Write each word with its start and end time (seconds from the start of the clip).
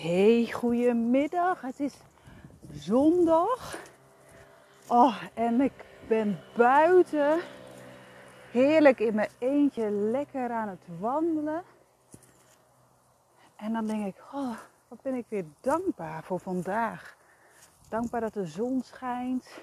Hey, 0.00 0.50
goedemiddag. 0.52 1.60
Het 1.60 1.80
is 1.80 1.94
zondag. 2.72 3.76
Oh, 4.88 5.22
en 5.34 5.60
ik 5.60 5.72
ben 6.08 6.38
buiten. 6.56 7.40
Heerlijk 8.50 9.00
in 9.00 9.14
mijn 9.14 9.30
eentje 9.38 9.90
lekker 9.90 10.50
aan 10.50 10.68
het 10.68 10.84
wandelen. 10.98 11.62
En 13.56 13.72
dan 13.72 13.86
denk 13.86 14.06
ik, 14.06 14.22
oh, 14.32 14.56
wat 14.88 15.02
ben 15.02 15.14
ik 15.14 15.26
weer 15.28 15.44
dankbaar 15.60 16.22
voor 16.22 16.40
vandaag. 16.40 17.16
Dankbaar 17.88 18.20
dat 18.20 18.34
de 18.34 18.46
zon 18.46 18.82
schijnt. 18.82 19.60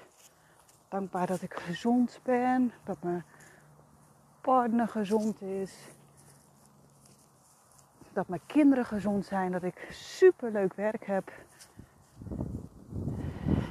Dankbaar 0.88 1.26
dat 1.26 1.42
ik 1.42 1.54
gezond 1.54 2.20
ben. 2.22 2.72
Dat 2.84 3.02
mijn 3.02 3.24
partner 4.40 4.88
gezond 4.88 5.42
is 5.42 5.72
dat 8.18 8.28
mijn 8.28 8.46
kinderen 8.46 8.84
gezond 8.84 9.26
zijn, 9.26 9.52
dat 9.52 9.62
ik 9.62 9.88
super 9.90 10.50
leuk 10.50 10.74
werk 10.74 11.06
heb. 11.06 11.32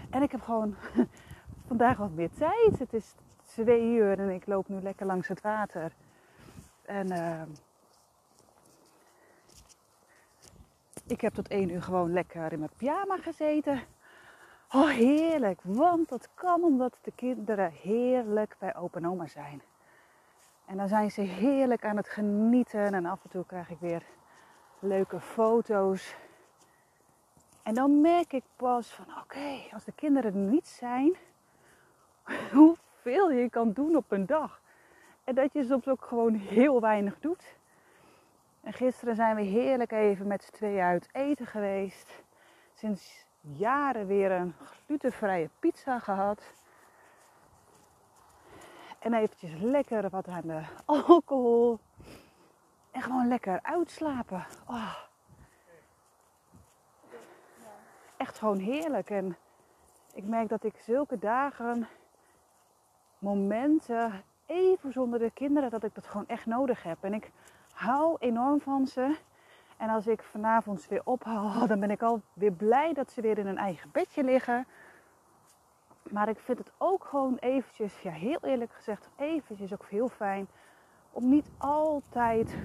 En 0.09 0.21
ik 0.21 0.31
heb 0.31 0.41
gewoon 0.41 0.75
vandaag 1.67 1.97
wat 1.97 2.11
meer 2.11 2.29
tijd. 2.37 2.79
Het 2.79 2.93
is 2.93 3.15
twee 3.45 3.81
uur 3.81 4.19
en 4.19 4.29
ik 4.29 4.47
loop 4.47 4.67
nu 4.67 4.81
lekker 4.81 5.05
langs 5.05 5.27
het 5.27 5.41
water. 5.41 5.91
En 6.85 7.11
uh, 7.11 7.41
ik 11.07 11.21
heb 11.21 11.33
tot 11.33 11.47
één 11.47 11.69
uur 11.69 11.81
gewoon 11.81 12.13
lekker 12.13 12.51
in 12.51 12.59
mijn 12.59 12.71
pyjama 12.77 13.17
gezeten. 13.17 13.81
Oh, 14.71 14.89
heerlijk. 14.89 15.59
Want 15.63 16.09
dat 16.09 16.29
kan 16.33 16.63
omdat 16.63 16.97
de 17.01 17.11
kinderen 17.15 17.71
heerlijk 17.71 18.55
bij 18.59 18.75
opa 18.75 18.97
en 18.99 19.07
oma 19.07 19.27
zijn. 19.27 19.61
En 20.65 20.77
dan 20.77 20.87
zijn 20.87 21.11
ze 21.11 21.21
heerlijk 21.21 21.85
aan 21.85 21.97
het 21.97 22.09
genieten. 22.09 22.93
En 22.93 23.05
af 23.05 23.23
en 23.23 23.29
toe 23.29 23.45
krijg 23.45 23.69
ik 23.69 23.79
weer 23.79 24.03
leuke 24.79 25.19
foto's. 25.19 26.15
En 27.63 27.73
dan 27.73 28.01
merk 28.01 28.33
ik 28.33 28.43
pas 28.55 28.87
van 28.87 29.05
oké, 29.21 29.73
als 29.73 29.83
de 29.83 29.91
kinderen 29.91 30.33
er 30.33 30.39
niet 30.39 30.67
zijn, 30.67 31.15
hoeveel 32.53 33.31
je 33.31 33.49
kan 33.49 33.71
doen 33.71 33.95
op 33.95 34.11
een 34.11 34.25
dag. 34.25 34.61
En 35.23 35.35
dat 35.35 35.53
je 35.53 35.63
soms 35.63 35.87
ook 35.87 36.05
gewoon 36.05 36.33
heel 36.33 36.81
weinig 36.81 37.19
doet. 37.19 37.55
En 38.61 38.73
gisteren 38.73 39.15
zijn 39.15 39.35
we 39.35 39.41
heerlijk 39.41 39.91
even 39.91 40.27
met 40.27 40.43
z'n 40.43 40.51
tweeën 40.51 40.81
uit 40.81 41.09
eten 41.11 41.45
geweest. 41.45 42.23
Sinds 42.73 43.25
jaren 43.41 44.07
weer 44.07 44.31
een 44.31 44.53
glutenvrije 44.63 45.49
pizza 45.59 45.99
gehad. 45.99 46.43
En 48.99 49.13
eventjes 49.13 49.51
lekker 49.61 50.09
wat 50.09 50.27
aan 50.27 50.41
de 50.41 50.61
alcohol. 50.85 51.79
En 52.97 53.03
gewoon 53.03 53.27
lekker 53.27 53.59
uitslapen. 53.61 54.45
Oh. 54.67 54.95
Echt 58.17 58.37
gewoon 58.37 58.57
heerlijk. 58.57 59.09
En 59.09 59.37
ik 60.13 60.23
merk 60.23 60.49
dat 60.49 60.63
ik 60.63 60.75
zulke 60.77 61.19
dagen, 61.19 61.87
momenten, 63.19 64.23
even 64.45 64.91
zonder 64.91 65.19
de 65.19 65.31
kinderen, 65.31 65.69
dat 65.69 65.83
ik 65.83 65.95
dat 65.95 66.07
gewoon 66.07 66.27
echt 66.27 66.45
nodig 66.45 66.83
heb. 66.83 66.97
En 67.01 67.13
ik 67.13 67.31
hou 67.73 68.15
enorm 68.19 68.61
van 68.61 68.87
ze. 68.87 69.17
En 69.77 69.89
als 69.89 70.07
ik 70.07 70.23
vanavond 70.23 70.87
weer 70.87 71.01
ophaal, 71.03 71.67
dan 71.67 71.79
ben 71.79 71.91
ik 71.91 72.01
al 72.01 72.21
weer 72.33 72.53
blij 72.53 72.93
dat 72.93 73.11
ze 73.11 73.21
weer 73.21 73.37
in 73.37 73.47
een 73.47 73.57
eigen 73.57 73.91
bedje 73.91 74.23
liggen. 74.23 74.67
Maar 76.09 76.29
ik 76.29 76.39
vind 76.39 76.57
het 76.57 76.71
ook 76.77 77.03
gewoon 77.03 77.37
eventjes, 77.39 78.01
ja 78.01 78.11
heel 78.11 78.39
eerlijk 78.41 78.73
gezegd, 78.73 79.09
eventjes 79.15 79.73
ook 79.73 79.85
heel 79.89 80.09
fijn 80.09 80.47
om 81.17 81.29
niet 81.29 81.49
altijd 81.57 82.57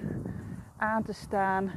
aan 0.77 1.03
te 1.03 1.13
staan. 1.13 1.71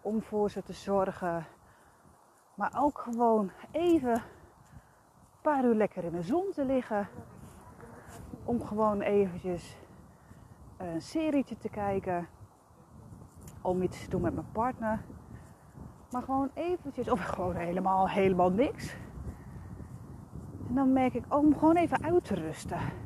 Om 0.00 0.22
voor 0.22 0.50
ze 0.50 0.62
te 0.62 0.72
zorgen. 0.72 1.46
Maar 2.54 2.72
ook 2.76 2.98
gewoon 2.98 3.50
even 3.70 4.12
een 4.12 4.22
paar 5.42 5.64
uur 5.64 5.74
lekker 5.74 6.04
in 6.04 6.12
de 6.12 6.22
zon 6.22 6.50
te 6.54 6.64
liggen. 6.64 7.08
Om 8.44 8.64
gewoon 8.64 9.00
eventjes 9.00 9.76
een 10.76 11.02
serietje 11.02 11.56
te 11.56 11.68
kijken. 11.68 12.28
Om 13.62 13.82
iets 13.82 14.04
te 14.04 14.10
doen 14.10 14.22
met 14.22 14.34
mijn 14.34 14.52
partner. 14.52 15.00
Maar 16.10 16.22
gewoon 16.22 16.50
eventjes, 16.54 17.10
of 17.10 17.24
gewoon 17.24 17.54
helemaal, 17.54 18.08
helemaal 18.08 18.50
niks. 18.50 18.96
En 20.68 20.74
dan 20.74 20.92
merk 20.92 21.14
ik, 21.14 21.24
oh, 21.28 21.38
om 21.38 21.58
gewoon 21.58 21.76
even 21.76 22.04
uit 22.04 22.24
te 22.24 22.34
rusten. 22.34 23.04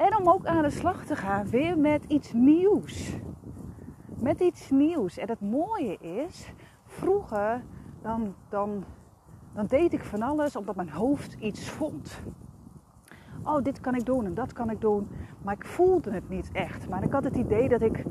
En 0.00 0.16
om 0.16 0.28
ook 0.28 0.46
aan 0.46 0.62
de 0.62 0.70
slag 0.70 1.04
te 1.04 1.16
gaan 1.16 1.46
weer 1.48 1.78
met 1.78 2.04
iets 2.04 2.32
nieuws. 2.32 3.16
Met 4.06 4.40
iets 4.40 4.70
nieuws. 4.70 5.18
En 5.18 5.28
het 5.28 5.40
mooie 5.40 5.98
is, 5.98 6.52
vroeger 6.84 7.62
dan, 8.02 8.34
dan, 8.48 8.84
dan 9.52 9.66
deed 9.66 9.92
ik 9.92 10.04
van 10.04 10.22
alles 10.22 10.56
omdat 10.56 10.76
mijn 10.76 10.90
hoofd 10.90 11.36
iets 11.40 11.68
vond. 11.68 12.20
Oh, 13.44 13.62
dit 13.62 13.80
kan 13.80 13.94
ik 13.94 14.04
doen 14.04 14.24
en 14.24 14.34
dat 14.34 14.52
kan 14.52 14.70
ik 14.70 14.80
doen. 14.80 15.08
Maar 15.42 15.54
ik 15.54 15.66
voelde 15.66 16.10
het 16.10 16.28
niet 16.28 16.50
echt. 16.52 16.88
Maar 16.88 17.02
ik 17.02 17.12
had 17.12 17.24
het 17.24 17.36
idee 17.36 17.68
dat 17.68 17.82
ik 17.82 18.04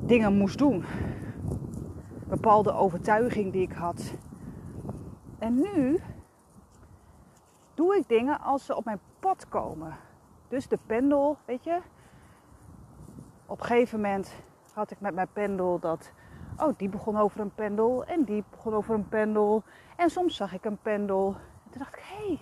dingen 0.00 0.36
moest 0.36 0.58
doen. 0.58 0.84
Bepaalde 2.28 2.72
overtuiging 2.72 3.52
die 3.52 3.62
ik 3.62 3.72
had. 3.72 4.14
En 5.38 5.54
nu 5.54 6.00
doe 7.74 7.96
ik 7.96 8.08
dingen 8.08 8.40
als 8.40 8.64
ze 8.64 8.76
op 8.76 8.84
mijn 8.84 9.00
pad 9.20 9.48
komen. 9.48 9.96
Dus 10.54 10.68
de 10.68 10.78
pendel, 10.86 11.36
weet 11.44 11.64
je. 11.64 11.80
Op 13.46 13.60
een 13.60 13.66
gegeven 13.66 14.00
moment 14.00 14.34
had 14.72 14.90
ik 14.90 15.00
met 15.00 15.14
mijn 15.14 15.28
pendel 15.32 15.78
dat. 15.78 16.12
Oh, 16.56 16.78
die 16.78 16.88
begon 16.88 17.16
over 17.16 17.40
een 17.40 17.54
pendel. 17.54 18.04
En 18.04 18.24
die 18.24 18.44
begon 18.50 18.74
over 18.74 18.94
een 18.94 19.08
pendel. 19.08 19.62
En 19.96 20.10
soms 20.10 20.36
zag 20.36 20.52
ik 20.52 20.64
een 20.64 20.78
pendel. 20.82 21.26
En 21.64 21.70
toen 21.70 21.78
dacht 21.78 21.96
ik: 21.96 22.02
hé, 22.02 22.26
hey, 22.26 22.40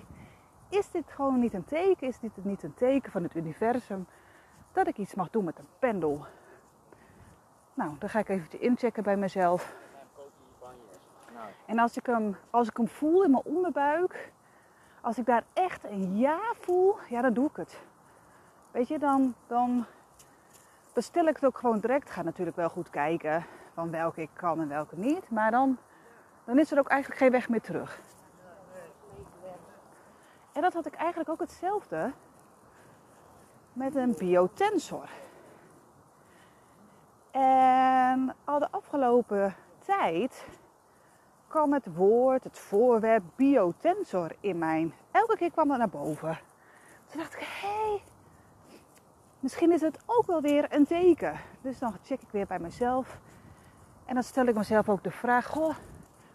is 0.69 0.91
dit 0.91 1.13
gewoon 1.13 1.41
niet 1.41 1.55
een 1.55 1.65
teken? 1.65 2.09
Is 2.09 2.19
dit 2.19 2.45
niet 2.45 2.63
een 2.63 2.75
teken 2.75 3.13
van 3.13 3.23
het 3.23 3.35
universum? 3.35 4.07
Dat 4.73 4.87
ik 4.87 4.97
iets 4.97 5.15
mag 5.15 5.31
doen 5.31 5.45
met 5.45 5.59
een 5.59 5.69
pendel. 5.79 6.27
Nou, 7.75 7.99
dan 7.99 8.09
ga 8.09 8.19
ik 8.19 8.29
even 8.29 8.61
inchecken 8.61 9.03
bij 9.03 9.17
mezelf. 9.17 9.75
En 11.67 11.79
als 11.79 11.97
ik, 11.97 12.07
hem, 12.07 12.37
als 12.51 12.69
ik 12.69 12.77
hem 12.77 12.89
voel 12.89 13.25
in 13.25 13.31
mijn 13.31 13.45
onderbuik, 13.45 14.33
als 15.01 15.19
ik 15.19 15.27
daar 15.27 15.45
echt 15.53 15.85
een 15.85 16.17
ja 16.17 16.41
voel, 16.61 16.97
ja, 17.09 17.21
dan 17.21 17.33
doe 17.35 17.49
ik 17.49 17.57
het. 17.57 17.91
Weet 18.73 18.89
je, 18.89 18.99
dan, 18.99 19.35
dan 19.47 19.85
bestel 20.93 21.27
ik 21.27 21.35
het 21.35 21.45
ook 21.45 21.59
gewoon 21.59 21.79
direct. 21.81 22.11
Ga 22.11 22.23
natuurlijk 22.23 22.57
wel 22.57 22.69
goed 22.69 22.91
kijken 22.91 23.45
van 23.75 23.91
welke 23.91 24.21
ik 24.21 24.31
kan 24.33 24.61
en 24.61 24.69
welke 24.69 24.97
niet. 24.97 25.31
Maar 25.31 25.51
dan, 25.51 25.79
dan 26.45 26.59
is 26.59 26.71
er 26.71 26.79
ook 26.79 26.89
eigenlijk 26.89 27.21
geen 27.21 27.31
weg 27.31 27.49
meer 27.49 27.61
terug. 27.61 28.01
En 30.53 30.63
dat 30.63 30.73
had 30.73 30.87
ik 30.87 30.95
eigenlijk 30.95 31.31
ook 31.31 31.41
hetzelfde 31.41 32.13
met 33.73 33.95
een 33.95 34.15
biotensor. 34.19 35.09
En 37.31 38.35
al 38.45 38.59
de 38.59 38.71
afgelopen 38.71 39.55
tijd 39.85 40.45
kwam 41.47 41.73
het 41.73 41.95
woord, 41.95 42.45
het 42.45 42.59
voorwerp 42.59 43.23
biotensor 43.37 44.31
in 44.41 44.59
mijn. 44.59 44.95
Elke 45.11 45.37
keer 45.37 45.51
kwam 45.51 45.69
dat 45.69 45.79
naar 45.79 45.89
boven. 45.89 46.39
Toen 47.11 47.21
dacht 47.21 47.35
ik, 47.35 47.41
hé, 47.41 47.69
hey, 47.69 48.03
misschien 49.43 49.73
is 49.73 49.81
het 49.81 49.99
ook 50.07 50.27
wel 50.27 50.41
weer 50.41 50.67
een 50.75 50.87
teken. 50.87 51.35
Dus 51.61 51.79
dan 51.79 51.95
check 52.03 52.23
ik 52.23 52.29
weer 52.31 52.47
bij 52.47 52.59
mezelf. 52.59 53.21
En 54.05 54.15
dan 54.15 54.23
stel 54.23 54.47
ik 54.47 54.55
mezelf 54.55 54.89
ook 54.89 55.03
de 55.03 55.11
vraag: 55.11 55.47
Goh, 55.47 55.75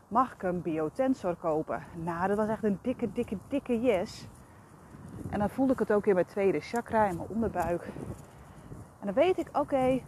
mag 0.07 0.33
ik 0.33 0.43
een 0.43 0.61
biotensor 0.61 1.35
kopen? 1.35 1.83
Nou, 1.95 2.27
dat 2.27 2.37
was 2.37 2.47
echt 2.47 2.63
een 2.63 2.79
dikke, 2.81 3.13
dikke, 3.13 3.37
dikke 3.47 3.81
yes. 3.81 4.27
En 5.29 5.39
dan 5.39 5.49
voelde 5.49 5.73
ik 5.73 5.79
het 5.79 5.91
ook 5.91 6.05
in 6.05 6.13
mijn 6.13 6.25
tweede 6.25 6.59
chakra, 6.59 7.05
in 7.05 7.17
mijn 7.17 7.29
onderbuik. 7.29 7.83
En 8.99 9.05
dan 9.05 9.13
weet 9.13 9.37
ik: 9.37 9.47
oké, 9.47 9.59
okay, 9.59 10.03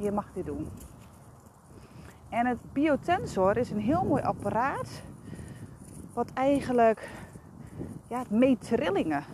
je 0.00 0.10
mag 0.12 0.26
dit 0.32 0.46
doen. 0.46 0.68
En 2.28 2.46
het 2.46 2.72
biotensor 2.72 3.56
is 3.56 3.70
een 3.70 3.80
heel 3.80 4.04
mooi 4.04 4.22
apparaat. 4.22 5.02
Wat 6.12 6.32
eigenlijk 6.32 7.08
ja, 8.08 8.18
het 8.18 8.30
meet 8.30 8.60
trillingen 8.60 9.24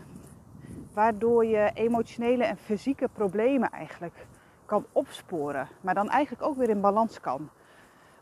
waardoor 0.96 1.44
je 1.44 1.70
emotionele 1.74 2.44
en 2.44 2.56
fysieke 2.56 3.08
problemen 3.12 3.70
eigenlijk 3.70 4.26
kan 4.64 4.86
opsporen. 4.92 5.68
Maar 5.80 5.94
dan 5.94 6.10
eigenlijk 6.10 6.42
ook 6.42 6.56
weer 6.56 6.68
in 6.68 6.80
balans 6.80 7.20
kan. 7.20 7.48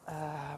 Uh, 0.09 0.53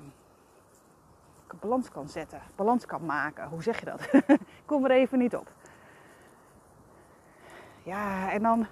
balans 1.61 1.91
kan 1.91 2.09
zetten, 2.09 2.41
balans 2.55 2.87
kan 2.87 3.05
maken. 3.05 3.49
Hoe 3.49 3.63
zeg 3.63 3.79
je 3.79 3.85
dat? 3.85 4.11
Kom 4.67 4.85
er 4.85 4.91
even 4.91 5.19
niet 5.19 5.37
op. 5.37 5.53
Ja, 7.83 8.33
en 8.33 8.43
dan, 8.43 8.67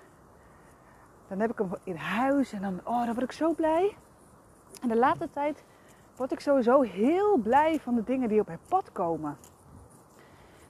dan 1.29 1.41
heb 1.41 1.50
ik 1.50 1.58
hem 1.58 1.70
in 1.82 1.96
huis 1.96 2.52
en 2.52 2.62
dan, 2.62 2.81
oh, 2.85 3.05
dan 3.05 3.14
word 3.14 3.23
ik 3.23 3.32
zo 3.32 3.52
blij. 3.52 3.96
En 4.82 4.88
de 4.88 4.96
laatste 4.96 5.31
tijd 5.31 5.64
word 6.17 6.32
ik 6.32 6.41
sowieso 6.41 6.81
heel 6.81 7.37
blij 7.37 7.81
van 7.81 7.94
de 7.94 8.05
dingen 8.05 8.29
die 8.29 8.41
op 8.41 8.46
mijn 8.46 8.58
pad 8.69 8.93
komen. 8.93 9.37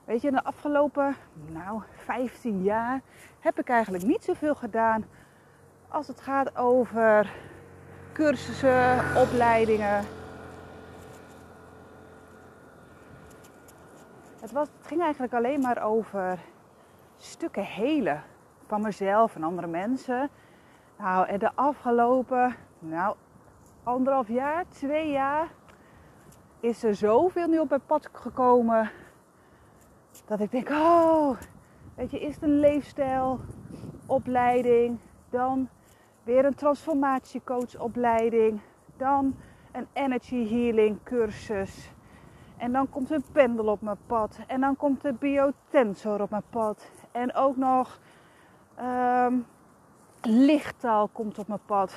Weet 0.05 0.21
je, 0.21 0.27
in 0.27 0.33
de 0.33 0.43
afgelopen 0.43 1.15
nou, 1.33 1.81
15 1.95 2.63
jaar 2.63 3.01
heb 3.39 3.59
ik 3.59 3.69
eigenlijk 3.69 4.03
niet 4.03 4.23
zoveel 4.23 4.55
gedaan 4.55 5.05
als 5.87 6.07
het 6.07 6.21
gaat 6.21 6.57
over 6.57 7.31
cursussen, 8.13 8.99
opleidingen. 9.17 10.05
Het, 14.39 14.51
was, 14.51 14.67
het 14.77 14.87
ging 14.87 15.01
eigenlijk 15.01 15.33
alleen 15.33 15.59
maar 15.59 15.83
over 15.83 16.39
stukken 17.17 17.63
helen 17.63 18.23
van 18.67 18.81
mezelf 18.81 19.35
en 19.35 19.43
andere 19.43 19.67
mensen. 19.67 20.29
Nou, 20.97 21.27
en 21.27 21.39
de 21.39 21.51
afgelopen, 21.55 22.55
nou, 22.79 23.15
anderhalf 23.83 24.27
jaar, 24.27 24.65
twee 24.67 25.11
jaar, 25.11 25.47
is 26.59 26.83
er 26.83 26.95
zoveel 26.95 27.47
nu 27.47 27.59
op 27.59 27.69
mijn 27.69 27.85
pad 27.85 28.09
gekomen. 28.11 28.91
Dat 30.25 30.39
ik 30.39 30.51
denk, 30.51 30.69
oh, 30.69 31.37
weet 31.95 32.11
je, 32.11 32.19
is 32.19 32.35
een 32.39 32.59
leefstijl, 32.59 33.39
opleiding, 34.05 34.97
dan 35.29 35.69
weer 36.23 36.45
een 36.45 36.55
transformatiecoachopleiding, 36.55 38.59
dan 38.97 39.35
een 39.71 39.87
energy 39.93 40.49
healing 40.49 40.97
cursus. 41.03 41.89
En 42.57 42.71
dan 42.71 42.89
komt 42.89 43.11
een 43.11 43.23
pendel 43.31 43.65
op 43.65 43.81
mijn 43.81 43.97
pad. 44.05 44.39
En 44.47 44.61
dan 44.61 44.75
komt 44.75 45.01
de 45.01 45.13
biotensor 45.13 46.21
op 46.21 46.29
mijn 46.29 46.43
pad. 46.49 46.89
En 47.11 47.33
ook 47.33 47.57
nog 47.57 47.99
um, 48.81 49.45
lichttaal 50.21 51.07
komt 51.07 51.39
op 51.39 51.47
mijn 51.47 51.65
pad. 51.65 51.95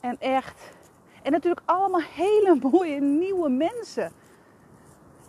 En 0.00 0.16
echt. 0.18 0.76
En 1.22 1.32
natuurlijk 1.32 1.62
allemaal 1.64 2.02
hele 2.24 2.58
mooie 2.70 3.00
nieuwe 3.00 3.48
mensen. 3.48 4.12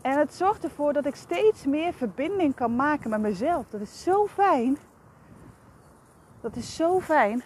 En 0.03 0.17
het 0.17 0.33
zorgt 0.33 0.63
ervoor 0.63 0.93
dat 0.93 1.05
ik 1.05 1.15
steeds 1.15 1.65
meer 1.65 1.93
verbinding 1.93 2.55
kan 2.55 2.75
maken 2.75 3.09
met 3.09 3.19
mezelf. 3.19 3.67
Dat 3.67 3.81
is 3.81 4.03
zo 4.03 4.27
fijn. 4.27 4.77
Dat 6.41 6.55
is 6.55 6.75
zo 6.75 6.99
fijn. 6.99 7.43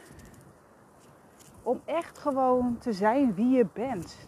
Om 1.63 1.81
echt 1.85 2.17
gewoon 2.17 2.77
te 2.77 2.93
zijn 2.93 3.33
wie 3.33 3.49
je 3.49 3.65
bent. 3.73 4.27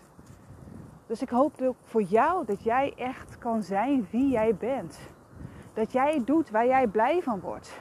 Dus 1.08 1.22
ik 1.22 1.30
hoop 1.30 1.62
ook 1.62 1.76
voor 1.84 2.02
jou 2.02 2.46
dat 2.46 2.64
jij 2.64 2.94
echt 2.96 3.38
kan 3.38 3.64
zijn 3.64 4.08
wie 4.12 4.30
jij 4.30 4.56
bent. 4.56 5.00
Dat 5.74 5.92
jij 5.92 6.22
doet 6.26 6.50
waar 6.50 6.66
jij 6.66 6.88
blij 6.88 7.22
van 7.22 7.40
wordt. 7.40 7.80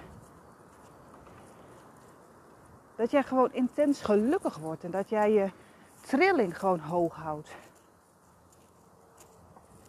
Dat 2.97 3.11
jij 3.11 3.23
gewoon 3.23 3.53
intens 3.53 4.03
gelukkig 4.03 4.59
wordt 4.59 4.85
en 4.85 4.91
dat 4.91 5.09
jij 5.09 5.33
je 5.33 5.51
trilling 6.01 6.59
gewoon 6.59 6.81
hoog 6.81 7.15
houdt. 7.15 7.68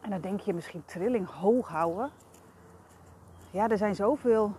En 0.02 0.10
dan 0.10 0.22
denk 0.22 0.40
je 0.40 0.54
misschien 0.54 0.86
trilling 0.86 1.30
hoog 1.30 1.68
houden. 1.68 2.10
Ja, 3.52 3.70
er 3.70 3.78
zijn 3.78 3.96
zoveel 3.96 4.56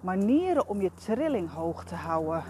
manieren 0.00 0.68
om 0.68 0.80
je 0.80 0.94
trilling 0.94 1.52
hoog 1.52 1.84
te 1.84 1.94
houden. 1.94 2.42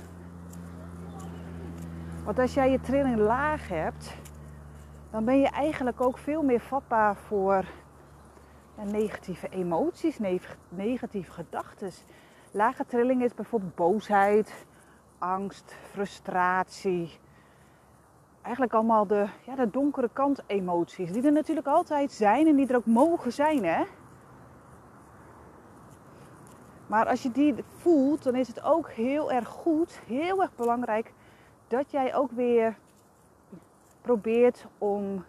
Want 2.25 2.39
als 2.39 2.55
jij 2.55 2.71
je 2.71 2.81
trilling 2.81 3.17
laag 3.17 3.69
hebt, 3.69 4.15
dan 5.11 5.25
ben 5.25 5.41
je 5.41 5.49
eigenlijk 5.49 6.01
ook 6.01 6.19
veel 6.19 6.43
meer 6.43 6.61
vatbaar 6.61 7.17
voor 7.17 7.65
negatieve 8.85 9.49
emoties, 9.49 10.19
negatieve 10.69 11.33
gedachten. 11.33 11.91
Lage 12.51 12.87
trilling 12.87 13.23
is 13.23 13.35
bijvoorbeeld 13.35 13.75
boosheid, 13.75 14.67
angst, 15.19 15.77
frustratie. 15.91 17.19
Eigenlijk 18.43 18.75
allemaal 18.75 19.07
de, 19.07 19.27
ja, 19.47 19.55
de 19.55 19.71
donkere 19.71 20.11
kant 20.13 20.41
emoties. 20.47 21.13
Die 21.13 21.23
er 21.23 21.33
natuurlijk 21.33 21.67
altijd 21.67 22.13
zijn 22.13 22.47
en 22.47 22.57
die 22.57 22.67
er 22.67 22.77
ook 22.77 22.87
mogen 22.87 23.33
zijn. 23.33 23.65
Hè? 23.65 23.85
Maar 26.87 27.07
als 27.07 27.23
je 27.23 27.31
die 27.31 27.55
voelt, 27.77 28.23
dan 28.23 28.35
is 28.35 28.49
het 28.49 28.63
ook 28.63 28.91
heel 28.91 29.33
erg 29.33 29.49
goed, 29.49 30.01
heel 30.07 30.43
erg 30.43 30.55
belangrijk 30.57 31.13
dat 31.69 31.91
jij 31.91 32.15
ook 32.15 32.31
weer 32.31 32.77
probeert 34.01 34.67
om 34.79 35.25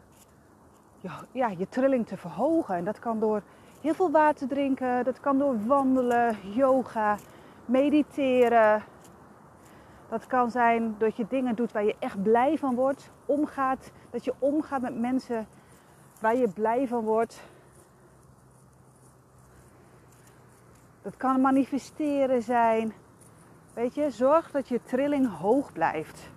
ja, 1.32 1.48
je 1.58 1.70
trilling 1.70 2.08
te 2.08 2.18
verhogen. 2.18 2.76
En 2.76 2.84
dat 2.84 3.00
kan 3.00 3.20
door 3.20 3.42
heel 3.82 3.94
veel 3.94 4.12
water 4.12 4.48
drinken, 4.48 5.04
dat 5.04 5.20
kan 5.20 5.38
door 5.38 5.66
wandelen, 5.66 6.38
yoga, 6.54 7.18
mediteren. 7.66 8.84
Dat 10.12 10.28
kan 10.28 10.52
zijn 10.52 10.96
dat 10.98 11.16
je 11.16 11.26
dingen 11.28 11.56
doet 11.56 11.72
waar 11.72 11.84
je 11.84 11.96
echt 12.00 12.24
blij 12.24 12.58
van 12.58 12.76
wordt. 12.76 13.10
Omgaat, 13.26 13.92
dat 14.10 14.26
je 14.26 14.34
omgaat 14.40 14.82
met 14.82 15.00
mensen 15.00 15.48
waar 16.20 16.36
je 16.36 16.48
blij 16.48 16.88
van 16.88 17.04
wordt. 17.04 17.42
Dat 21.02 21.18
kan 21.18 21.42
manifesteren 21.42 22.42
zijn. 22.42 22.94
Weet 23.74 23.94
je, 23.94 24.10
zorg 24.10 24.52
dat 24.52 24.68
je 24.68 24.84
trilling 24.84 25.38
hoog 25.38 25.72
blijft. 25.72 26.30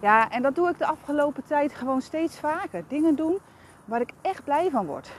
Ja, 0.00 0.30
en 0.30 0.42
dat 0.42 0.54
doe 0.54 0.68
ik 0.68 0.78
de 0.78 0.86
afgelopen 0.86 1.44
tijd 1.44 1.74
gewoon 1.74 2.00
steeds 2.00 2.38
vaker. 2.38 2.84
Dingen 2.88 3.14
doen 3.14 3.38
waar 3.84 4.00
ik 4.00 4.12
echt 4.20 4.44
blij 4.44 4.70
van 4.70 4.86
word. 4.86 5.12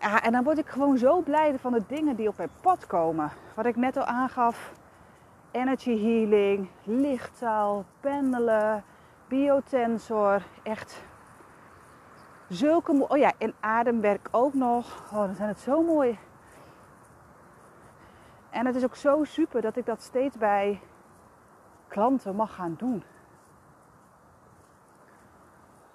Ja, 0.00 0.22
en 0.22 0.32
dan 0.32 0.44
word 0.44 0.58
ik 0.58 0.68
gewoon 0.68 0.98
zo 0.98 1.20
blij 1.20 1.58
van 1.58 1.72
de 1.72 1.82
dingen 1.86 2.16
die 2.16 2.28
op 2.28 2.36
mijn 2.36 2.50
pad 2.60 2.86
komen. 2.86 3.30
Wat 3.54 3.66
ik 3.66 3.76
net 3.76 3.96
al 3.96 4.04
aangaf. 4.04 4.72
Energy 5.50 6.02
healing, 6.02 6.68
lichttaal, 6.82 7.84
pendelen, 8.00 8.84
biotensor. 9.28 10.42
Echt 10.62 11.02
zulke 12.48 12.92
mooie... 12.92 13.08
Oh 13.08 13.18
ja, 13.18 13.32
en 13.38 13.54
ademwerk 13.60 14.28
ook 14.30 14.54
nog. 14.54 15.04
Oh, 15.12 15.18
dan 15.18 15.34
zijn 15.34 15.48
het 15.48 15.60
zo 15.60 15.82
mooi. 15.82 16.18
En 18.50 18.66
het 18.66 18.74
is 18.74 18.84
ook 18.84 18.96
zo 18.96 19.24
super 19.24 19.60
dat 19.60 19.76
ik 19.76 19.86
dat 19.86 20.02
steeds 20.02 20.36
bij 20.36 20.80
klanten 21.88 22.36
mag 22.36 22.54
gaan 22.54 22.74
doen 22.78 23.02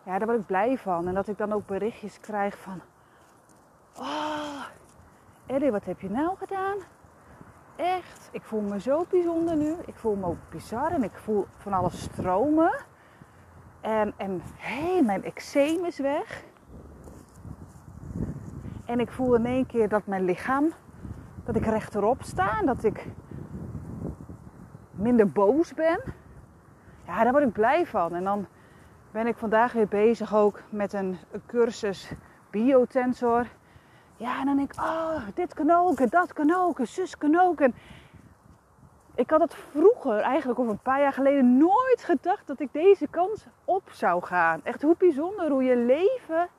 ja, 0.04 0.18
daar 0.18 0.28
word 0.28 0.40
ik 0.40 0.46
blij 0.46 0.78
van. 0.78 1.08
En 1.08 1.14
dat 1.14 1.28
ik 1.28 1.38
dan 1.38 1.54
ook 1.54 1.66
berichtjes 1.66 2.20
krijg 2.20 2.58
van... 2.58 2.82
Oh, 4.00 4.66
Ellie, 5.46 5.72
wat 5.72 5.86
heb 5.86 6.00
je 6.00 6.10
nou 6.10 6.38
gedaan? 6.38 6.78
Echt, 7.76 8.30
ik 8.32 8.42
voel 8.42 8.62
me 8.62 8.80
zo 8.80 9.06
bijzonder 9.10 9.56
nu. 9.56 9.76
Ik 9.86 9.96
voel 9.96 10.16
me 10.16 10.26
ook 10.26 10.50
bizar 10.50 10.92
en 10.92 11.04
ik 11.04 11.18
voel 11.18 11.46
van 11.58 11.74
alles 11.74 12.02
stromen. 12.02 12.74
En, 13.82 14.14
en 14.18 14.42
hé, 14.58 14.94
hey, 14.94 15.04
mijn 15.04 15.24
eczeem 15.24 15.86
is 15.86 16.00
weg. 16.00 16.44
En 18.86 19.00
ik 19.00 19.12
voel 19.12 19.36
in 19.36 19.46
één 19.46 19.66
keer 19.66 19.90
dat 19.90 20.06
mijn 20.06 20.26
lichaam, 20.26 20.72
dat 21.44 21.56
ik 21.56 21.66
rechterop 21.66 22.24
sta 22.24 22.60
en 22.60 22.66
dat 22.66 22.84
ik 22.84 23.08
minder 24.92 25.32
boos 25.32 25.74
ben. 25.74 26.00
Ja, 27.06 27.24
daar 27.24 27.32
word 27.32 27.44
ik 27.44 27.54
blij 27.54 27.86
van. 27.86 28.16
En 28.16 28.24
dan 28.24 28.48
ben 29.12 29.28
ik 29.28 29.38
vandaag 29.38 29.74
weer 29.74 29.88
bezig 29.88 30.36
ook 30.36 30.62
met 30.70 30.94
een, 30.94 31.18
cursus 31.46 32.12
biotensor. 32.50 33.48
Ja, 34.24 34.40
en 34.40 34.46
dan 34.46 34.58
denk 34.58 34.74
ik, 34.74 34.80
oh, 34.80 35.22
dit 35.34 35.54
kan 35.54 35.72
ook 35.72 36.12
dat 36.12 36.34
kan 36.34 36.54
ook 36.56 36.80
zus 36.84 37.18
kan 37.18 37.40
ook. 37.40 37.60
En 37.60 37.76
ik 39.16 39.30
had 39.30 39.42
het 39.42 39.56
vroeger, 39.56 40.20
eigenlijk 40.20 40.60
of 40.60 40.68
een 40.68 40.80
paar 40.80 41.00
jaar 41.00 41.14
geleden, 41.14 41.58
nooit 41.58 42.04
gedacht 42.04 42.48
dat 42.48 42.60
ik 42.60 42.74
deze 42.74 43.08
kans 43.08 43.46
op 43.66 43.90
zou 43.92 44.24
gaan. 44.24 44.62
Echt 44.64 44.82
hoe 44.82 44.96
bijzonder 44.98 45.50
hoe 45.50 45.64
je 45.64 45.76
leven, 45.76 46.50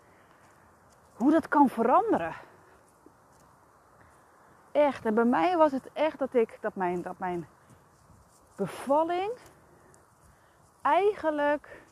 hoe 1.14 1.30
dat 1.30 1.48
kan 1.48 1.68
veranderen. 1.68 2.34
Echt, 4.72 5.06
en 5.06 5.14
bij 5.14 5.24
mij 5.24 5.56
was 5.56 5.72
het 5.72 5.90
echt 5.92 6.18
dat 6.18 6.34
ik, 6.34 6.58
dat 6.60 6.74
mijn, 6.74 7.02
dat 7.02 7.18
mijn 7.18 7.46
bevalling 8.56 9.32
eigenlijk 10.82 11.82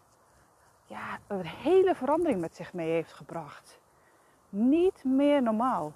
ja, 0.85 1.19
een 1.27 1.47
hele 1.47 1.95
verandering 1.95 2.41
met 2.41 2.57
zich 2.57 2.73
mee 2.73 2.91
heeft 2.91 3.13
gebracht. 3.13 3.82
Niet 4.55 5.05
meer 5.05 5.43
normaal. 5.43 5.93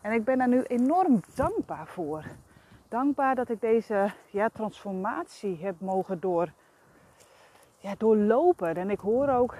En 0.00 0.12
ik 0.12 0.24
ben 0.24 0.38
daar 0.38 0.48
nu 0.48 0.62
enorm 0.62 1.20
dankbaar 1.34 1.86
voor. 1.86 2.24
Dankbaar 2.88 3.34
dat 3.34 3.48
ik 3.48 3.60
deze 3.60 4.12
ja, 4.30 4.48
transformatie 4.48 5.58
heb 5.60 5.80
mogen 5.80 6.20
door, 6.20 6.52
ja, 7.76 7.94
doorlopen. 7.98 8.76
En 8.76 8.90
ik 8.90 9.00
hoor 9.00 9.28
ook 9.28 9.54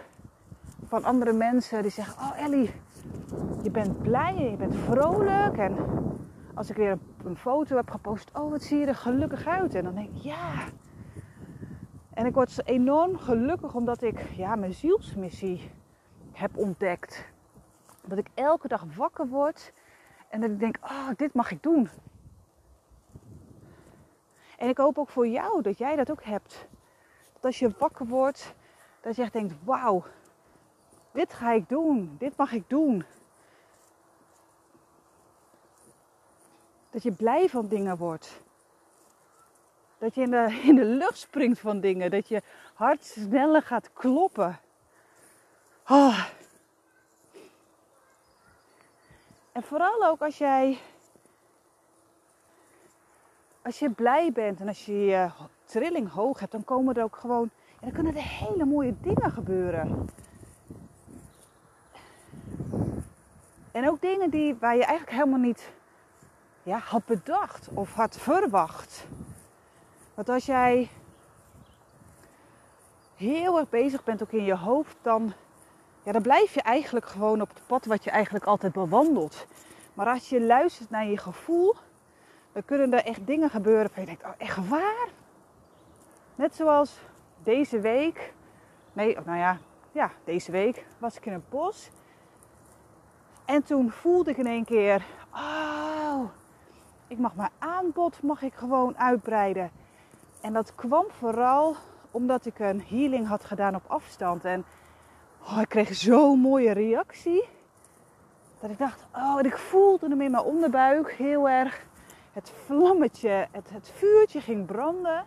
van 0.84 1.04
andere 1.04 1.32
mensen 1.32 1.82
die 1.82 1.90
zeggen: 1.90 2.22
Oh 2.22 2.44
Ellie, 2.44 2.70
je 3.62 3.70
bent 3.70 4.02
blij 4.02 4.36
en 4.36 4.50
je 4.50 4.56
bent 4.56 4.76
vrolijk. 4.76 5.56
En 5.56 5.76
als 6.54 6.70
ik 6.70 6.76
weer 6.76 6.98
een, 7.24 7.36
foto 7.36 7.76
heb 7.76 7.90
gepost, 7.90 8.30
oh 8.38 8.50
wat 8.50 8.62
zie 8.62 8.78
je 8.78 8.86
er 8.86 8.94
gelukkig 8.94 9.46
uit. 9.46 9.74
En 9.74 9.84
dan 9.84 9.94
denk 9.94 10.08
ik: 10.08 10.22
Ja, 10.22 10.64
en 12.14 12.26
ik 12.26 12.34
word 12.34 12.66
enorm 12.68 13.18
gelukkig 13.18 13.74
omdat 13.74 14.02
ik 14.02 14.20
ja, 14.20 14.54
mijn 14.54 14.74
zielsmissie 14.74 15.70
heb 16.32 16.56
ontdekt. 16.56 17.31
Dat 18.02 18.18
ik 18.18 18.26
elke 18.34 18.68
dag 18.68 18.84
wakker 18.96 19.26
word 19.28 19.72
en 20.28 20.40
dat 20.40 20.50
ik 20.50 20.58
denk, 20.58 20.76
oh, 20.82 21.08
dit 21.16 21.34
mag 21.34 21.50
ik 21.50 21.62
doen. 21.62 21.88
En 24.58 24.68
ik 24.68 24.78
hoop 24.78 24.98
ook 24.98 25.08
voor 25.08 25.26
jou 25.26 25.62
dat 25.62 25.78
jij 25.78 25.96
dat 25.96 26.10
ook 26.10 26.22
hebt. 26.22 26.66
Dat 27.32 27.44
als 27.44 27.58
je 27.58 27.74
wakker 27.78 28.06
wordt, 28.06 28.54
dat 29.00 29.16
je 29.16 29.22
echt 29.22 29.32
denkt, 29.32 29.54
wauw, 29.64 30.04
dit 31.12 31.32
ga 31.32 31.52
ik 31.52 31.68
doen, 31.68 32.16
dit 32.18 32.36
mag 32.36 32.52
ik 32.52 32.68
doen. 32.68 33.04
Dat 36.90 37.02
je 37.02 37.12
blij 37.12 37.48
van 37.48 37.68
dingen 37.68 37.96
wordt. 37.96 38.42
Dat 39.98 40.14
je 40.14 40.22
in 40.22 40.30
de, 40.30 40.60
in 40.68 40.74
de 40.74 40.84
lucht 40.84 41.18
springt 41.18 41.60
van 41.60 41.80
dingen. 41.80 42.10
Dat 42.10 42.28
je 42.28 42.42
hart 42.74 43.04
sneller 43.04 43.62
gaat 43.62 43.92
kloppen. 43.92 44.60
Oh. 45.86 46.24
En 49.52 49.62
vooral 49.62 50.06
ook 50.06 50.20
als 50.20 50.38
jij, 50.38 50.78
als 53.62 53.78
je 53.78 53.90
blij 53.90 54.32
bent 54.32 54.60
en 54.60 54.68
als 54.68 54.86
je 54.86 55.04
je 55.04 55.30
trilling 55.64 56.10
hoog 56.10 56.40
hebt, 56.40 56.52
dan 56.52 56.64
komen 56.64 56.94
er 56.94 57.02
ook 57.02 57.16
gewoon, 57.16 57.50
dan 57.80 57.92
kunnen 57.92 58.16
er 58.16 58.22
hele 58.22 58.64
mooie 58.64 58.94
dingen 59.00 59.30
gebeuren. 59.30 60.08
En 63.72 63.88
ook 63.88 64.00
dingen 64.00 64.30
die, 64.30 64.54
waar 64.54 64.76
je 64.76 64.84
eigenlijk 64.84 65.16
helemaal 65.16 65.38
niet 65.38 65.72
ja, 66.62 66.78
had 66.78 67.04
bedacht 67.04 67.68
of 67.74 67.94
had 67.94 68.18
verwacht. 68.18 69.06
Want 70.14 70.28
als 70.28 70.46
jij 70.46 70.88
heel 73.16 73.58
erg 73.58 73.68
bezig 73.68 74.04
bent 74.04 74.22
ook 74.22 74.32
in 74.32 74.44
je 74.44 74.56
hoofd, 74.56 74.96
dan, 75.02 75.32
ja, 76.02 76.12
dan 76.12 76.22
blijf 76.22 76.54
je 76.54 76.62
eigenlijk 76.62 77.06
gewoon 77.06 77.40
op 77.40 77.48
het 77.48 77.62
pad 77.66 77.84
wat 77.84 78.04
je 78.04 78.10
eigenlijk 78.10 78.44
altijd 78.44 78.72
bewandelt. 78.72 79.46
Maar 79.94 80.06
als 80.06 80.28
je 80.28 80.40
luistert 80.40 80.90
naar 80.90 81.06
je 81.06 81.18
gevoel, 81.18 81.74
dan 82.52 82.64
kunnen 82.64 82.92
er 82.92 83.04
echt 83.04 83.26
dingen 83.26 83.50
gebeuren 83.50 83.90
waar 83.90 84.00
je 84.00 84.06
denkt, 84.06 84.24
oh 84.24 84.32
echt 84.38 84.68
waar? 84.68 85.08
Net 86.34 86.54
zoals 86.54 86.98
deze 87.42 87.80
week, 87.80 88.34
nee, 88.92 89.16
nou 89.24 89.38
ja, 89.38 89.58
ja, 89.92 90.10
deze 90.24 90.50
week 90.50 90.86
was 90.98 91.16
ik 91.16 91.26
in 91.26 91.32
een 91.32 91.44
bos. 91.48 91.90
En 93.44 93.62
toen 93.62 93.90
voelde 93.90 94.30
ik 94.30 94.36
in 94.36 94.46
één 94.46 94.64
keer, 94.64 95.04
oh, 95.34 96.24
ik 97.06 97.18
mag 97.18 97.34
mijn 97.34 97.50
aanbod 97.58 98.22
mag 98.22 98.42
ik 98.42 98.54
gewoon 98.54 98.98
uitbreiden. 98.98 99.70
En 100.40 100.52
dat 100.52 100.74
kwam 100.74 101.04
vooral 101.08 101.76
omdat 102.10 102.46
ik 102.46 102.58
een 102.58 102.82
healing 102.88 103.26
had 103.28 103.44
gedaan 103.44 103.74
op 103.74 103.84
afstand. 103.86 104.44
En 104.44 104.64
oh, 105.46 105.60
ik 105.60 105.68
kreeg 105.68 105.94
zo'n 105.94 106.40
mooie 106.40 106.72
reactie. 106.72 107.48
Dat 108.60 108.70
ik 108.70 108.78
dacht, 108.78 109.06
oh, 109.14 109.38
ik 109.42 109.58
voelde 109.58 110.08
hem 110.08 110.20
in 110.20 110.30
mijn 110.30 110.44
onderbuik 110.44 111.12
heel 111.12 111.48
erg. 111.48 111.86
Het 112.32 112.52
vlammetje, 112.64 113.48
het, 113.50 113.70
het 113.70 113.90
vuurtje 113.94 114.40
ging 114.40 114.66
branden. 114.66 115.24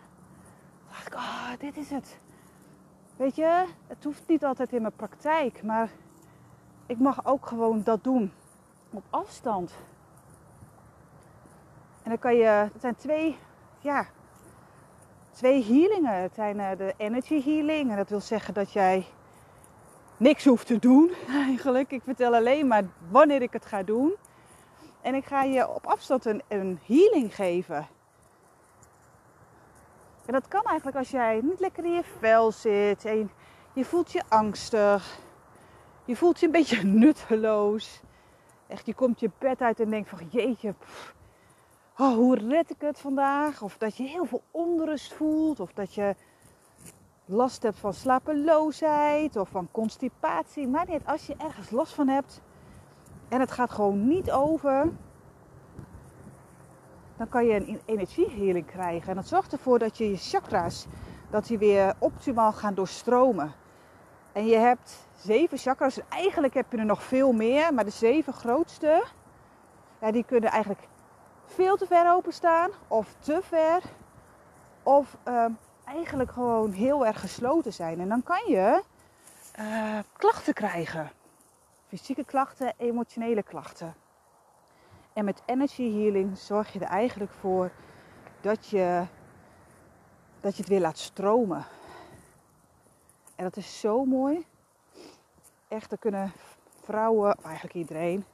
Dacht 0.88 1.06
ik, 1.06 1.14
oh, 1.14 1.50
dit 1.58 1.76
is 1.76 1.90
het. 1.90 2.18
Weet 3.16 3.36
je, 3.36 3.64
het 3.86 4.04
hoeft 4.04 4.22
niet 4.26 4.44
altijd 4.44 4.72
in 4.72 4.80
mijn 4.80 4.96
praktijk, 4.96 5.62
maar 5.62 5.90
ik 6.86 6.98
mag 6.98 7.26
ook 7.26 7.46
gewoon 7.46 7.82
dat 7.82 8.04
doen. 8.04 8.32
Op 8.90 9.04
afstand. 9.10 9.74
En 12.02 12.10
dan 12.10 12.18
kan 12.18 12.34
je, 12.36 12.44
het 12.44 12.80
zijn 12.80 12.96
twee, 12.96 13.38
ja, 13.78 14.06
twee 15.32 15.64
healingen. 15.64 16.14
Het 16.14 16.34
zijn 16.34 16.60
eh, 16.60 16.78
de 16.78 16.94
energy 16.96 17.42
healing. 17.42 17.90
En 17.90 17.96
dat 17.96 18.08
wil 18.08 18.20
zeggen 18.20 18.54
dat 18.54 18.72
jij 18.72 19.06
niks 20.16 20.44
hoeft 20.44 20.66
te 20.66 20.78
doen 20.78 21.10
eigenlijk. 21.28 21.90
Ik 21.90 22.02
vertel 22.02 22.34
alleen 22.34 22.66
maar 22.66 22.84
wanneer 23.10 23.42
ik 23.42 23.52
het 23.52 23.66
ga 23.66 23.82
doen. 23.82 24.14
En 25.00 25.14
ik 25.14 25.24
ga 25.24 25.42
je 25.42 25.68
op 25.68 25.86
afstand 25.86 26.24
een, 26.24 26.42
een 26.48 26.78
healing 26.86 27.34
geven. 27.34 27.86
En 30.26 30.32
dat 30.32 30.48
kan 30.48 30.62
eigenlijk 30.62 30.96
als 30.96 31.10
jij 31.10 31.40
niet 31.42 31.60
lekker 31.60 31.84
in 31.84 31.92
je 31.92 32.04
vel 32.18 32.52
zit. 32.52 33.04
En 33.04 33.30
je 33.72 33.84
voelt 33.84 34.12
je 34.12 34.22
angstig. 34.28 35.18
Je 36.04 36.16
voelt 36.16 36.40
je 36.40 36.46
een 36.46 36.52
beetje 36.52 36.82
nutteloos. 37.02 38.00
Echt, 38.66 38.86
je 38.86 38.94
komt 38.94 39.20
je 39.20 39.30
bed 39.38 39.60
uit 39.60 39.80
en 39.80 39.90
denkt 39.90 40.08
van 40.08 40.28
jeetje, 40.30 40.74
oh, 41.98 42.14
hoe 42.14 42.38
red 42.48 42.70
ik 42.70 42.80
het 42.80 42.98
vandaag? 42.98 43.62
Of 43.62 43.78
dat 43.78 43.96
je 43.96 44.02
heel 44.02 44.24
veel 44.24 44.42
onrust 44.50 45.12
voelt. 45.12 45.60
Of 45.60 45.72
dat 45.72 45.94
je 45.94 46.14
last 47.26 47.62
hebt 47.62 47.78
van 47.78 47.94
slapeloosheid 47.94 49.36
of 49.36 49.48
van 49.48 49.68
constipatie. 49.70 50.68
Maar 50.68 50.86
niet 50.88 51.06
als 51.06 51.26
je 51.26 51.34
ergens 51.38 51.70
last 51.70 51.94
van 51.94 52.08
hebt 52.08 52.40
en 53.28 53.40
het 53.40 53.50
gaat 53.50 53.70
gewoon 53.70 54.08
niet 54.08 54.30
over. 54.30 54.88
Dan 57.16 57.28
kan 57.28 57.46
je 57.46 57.54
een 57.54 57.80
energiehealing 57.84 58.66
krijgen. 58.66 59.08
En 59.08 59.14
dat 59.14 59.28
zorgt 59.28 59.52
ervoor 59.52 59.78
dat 59.78 59.98
je 59.98 60.10
je 60.10 60.16
chakra's 60.16 60.86
dat 61.30 61.46
die 61.46 61.58
weer 61.58 61.94
optimaal 61.98 62.52
gaan 62.52 62.74
doorstromen. 62.74 63.52
En 64.32 64.46
je 64.46 64.56
hebt 64.56 65.08
zeven 65.16 65.58
chakras. 65.58 66.00
Eigenlijk 66.08 66.54
heb 66.54 66.72
je 66.72 66.78
er 66.78 66.84
nog 66.84 67.02
veel 67.02 67.32
meer. 67.32 67.74
Maar 67.74 67.84
de 67.84 67.90
zeven 67.90 68.32
grootste, 68.32 69.04
ja, 70.00 70.10
die 70.10 70.24
kunnen 70.24 70.50
eigenlijk 70.50 70.88
veel 71.44 71.76
te 71.76 71.86
ver 71.86 72.12
openstaan 72.12 72.70
of 72.88 73.14
te 73.18 73.38
ver. 73.42 73.82
Of 74.82 75.16
uh, 75.28 75.44
eigenlijk 75.86 76.32
gewoon 76.32 76.70
heel 76.72 77.06
erg 77.06 77.20
gesloten 77.20 77.72
zijn. 77.72 78.00
En 78.00 78.08
dan 78.08 78.22
kan 78.22 78.46
je 78.46 78.82
uh, 79.58 79.98
klachten 80.16 80.54
krijgen. 80.54 81.10
Fysieke 81.88 82.24
klachten, 82.24 82.74
emotionele 82.76 83.42
klachten. 83.42 83.94
En 85.12 85.24
met 85.24 85.42
energy 85.46 85.92
healing 85.92 86.38
zorg 86.38 86.72
je 86.72 86.78
er 86.78 86.86
eigenlijk 86.86 87.32
voor 87.32 87.70
dat 88.40 88.66
je, 88.66 89.06
dat 90.40 90.56
je 90.56 90.62
het 90.62 90.70
weer 90.70 90.80
laat 90.80 90.98
stromen. 90.98 91.64
En 93.36 93.44
dat 93.44 93.56
is 93.56 93.80
zo 93.80 94.04
mooi. 94.04 94.46
Echt, 95.68 95.92
er 95.92 95.98
kunnen 95.98 96.32
vrouwen, 96.82 97.36
eigenlijk 97.42 97.74
iedereen, 97.74 98.24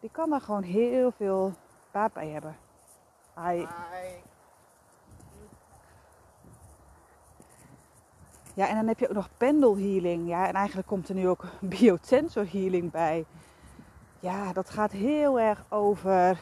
die 0.00 0.10
kan 0.10 0.30
daar 0.30 0.40
gewoon 0.40 0.62
heel 0.62 1.10
veel 1.10 1.52
baat 1.90 2.12
bij 2.12 2.28
hebben. 2.28 2.56
Hi. 3.34 3.66
Ja, 8.54 8.68
en 8.68 8.74
dan 8.74 8.86
heb 8.86 8.98
je 8.98 9.08
ook 9.08 9.14
nog 9.14 9.28
pendelhealing. 9.36 10.28
Ja, 10.28 10.48
en 10.48 10.54
eigenlijk 10.54 10.86
komt 10.86 11.08
er 11.08 11.14
nu 11.14 11.28
ook 11.28 11.44
biotensor 11.78 12.46
healing 12.50 12.90
bij. 12.90 13.24
Ja, 14.20 14.52
dat 14.52 14.70
gaat 14.70 14.92
heel 14.92 15.40
erg 15.40 15.64
over. 15.68 16.38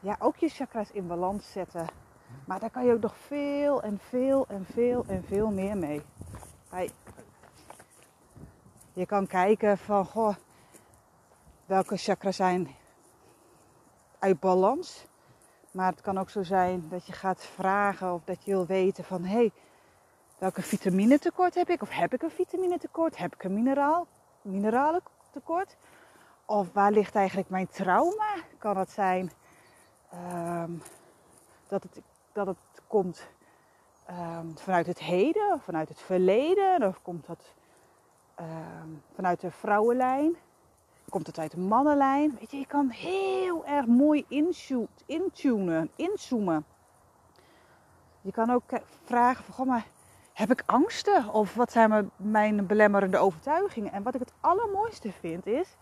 Ja, 0.00 0.16
ook 0.18 0.36
je 0.36 0.48
chakras 0.48 0.90
in 0.90 1.06
balans 1.06 1.52
zetten. 1.52 1.86
Maar 2.44 2.60
daar 2.60 2.70
kan 2.70 2.84
je 2.84 2.92
ook 2.92 3.00
nog 3.00 3.16
veel 3.16 3.82
en 3.82 3.98
veel 3.98 4.46
en 4.48 4.66
veel 4.72 5.04
en 5.06 5.24
veel 5.24 5.50
meer 5.50 5.76
mee. 5.76 6.02
Je 8.92 9.06
kan 9.06 9.26
kijken 9.26 9.78
van, 9.78 10.06
goh, 10.06 10.34
welke 11.66 11.96
chakras 11.96 12.36
zijn 12.36 12.68
uit 14.18 14.40
balans. 14.40 15.06
Maar 15.70 15.90
het 15.90 16.00
kan 16.00 16.18
ook 16.18 16.30
zo 16.30 16.42
zijn 16.42 16.88
dat 16.88 17.06
je 17.06 17.12
gaat 17.12 17.44
vragen 17.44 18.12
of 18.12 18.24
dat 18.24 18.44
je 18.44 18.50
wil 18.50 18.66
weten 18.66 19.04
van, 19.04 19.24
hey, 19.24 19.52
welke 20.44 20.62
vitaminetekort 20.62 21.54
heb 21.54 21.68
ik? 21.68 21.82
Of 21.82 21.90
heb 21.90 22.14
ik 22.14 22.22
een 22.22 22.30
vitaminetekort? 22.30 23.16
Heb 23.16 23.34
ik 23.34 23.44
een 23.44 23.54
mineraal, 23.54 24.06
mineralentekort? 24.42 25.76
Of 26.44 26.72
waar 26.72 26.92
ligt 26.92 27.14
eigenlijk 27.14 27.48
mijn 27.48 27.68
trauma? 27.68 28.34
Kan 28.58 28.76
het 28.76 28.90
zijn 28.90 29.32
um, 30.14 30.82
dat, 31.68 31.82
het, 31.82 32.00
dat 32.32 32.46
het 32.46 32.82
komt 32.86 33.26
um, 34.10 34.58
vanuit 34.58 34.86
het 34.86 34.98
heden, 34.98 35.60
vanuit 35.60 35.88
het 35.88 36.00
verleden, 36.00 36.82
of 36.82 37.02
komt 37.02 37.26
dat 37.26 37.54
um, 38.40 39.02
vanuit 39.14 39.40
de 39.40 39.50
vrouwenlijn? 39.50 40.36
Komt 41.08 41.26
het 41.26 41.38
uit 41.38 41.50
de 41.50 41.60
mannenlijn? 41.60 42.36
Weet 42.38 42.50
je, 42.50 42.56
je 42.56 42.66
kan 42.66 42.88
heel 42.88 43.66
erg 43.66 43.86
mooi 43.86 44.24
intunen, 45.06 45.90
inzoomen. 45.96 46.64
Je 48.20 48.32
kan 48.32 48.50
ook 48.50 48.62
vragen 49.04 49.44
van, 49.44 49.54
goh, 49.54 49.66
maar 49.66 49.86
heb 50.34 50.50
ik 50.50 50.62
angsten? 50.66 51.28
Of 51.32 51.54
wat 51.54 51.72
zijn 51.72 52.10
mijn 52.16 52.66
belemmerende 52.66 53.18
overtuigingen? 53.18 53.92
En 53.92 54.02
wat 54.02 54.14
ik 54.14 54.20
het 54.20 54.32
allermooiste 54.40 55.12
vind 55.12 55.46
is 55.46 55.76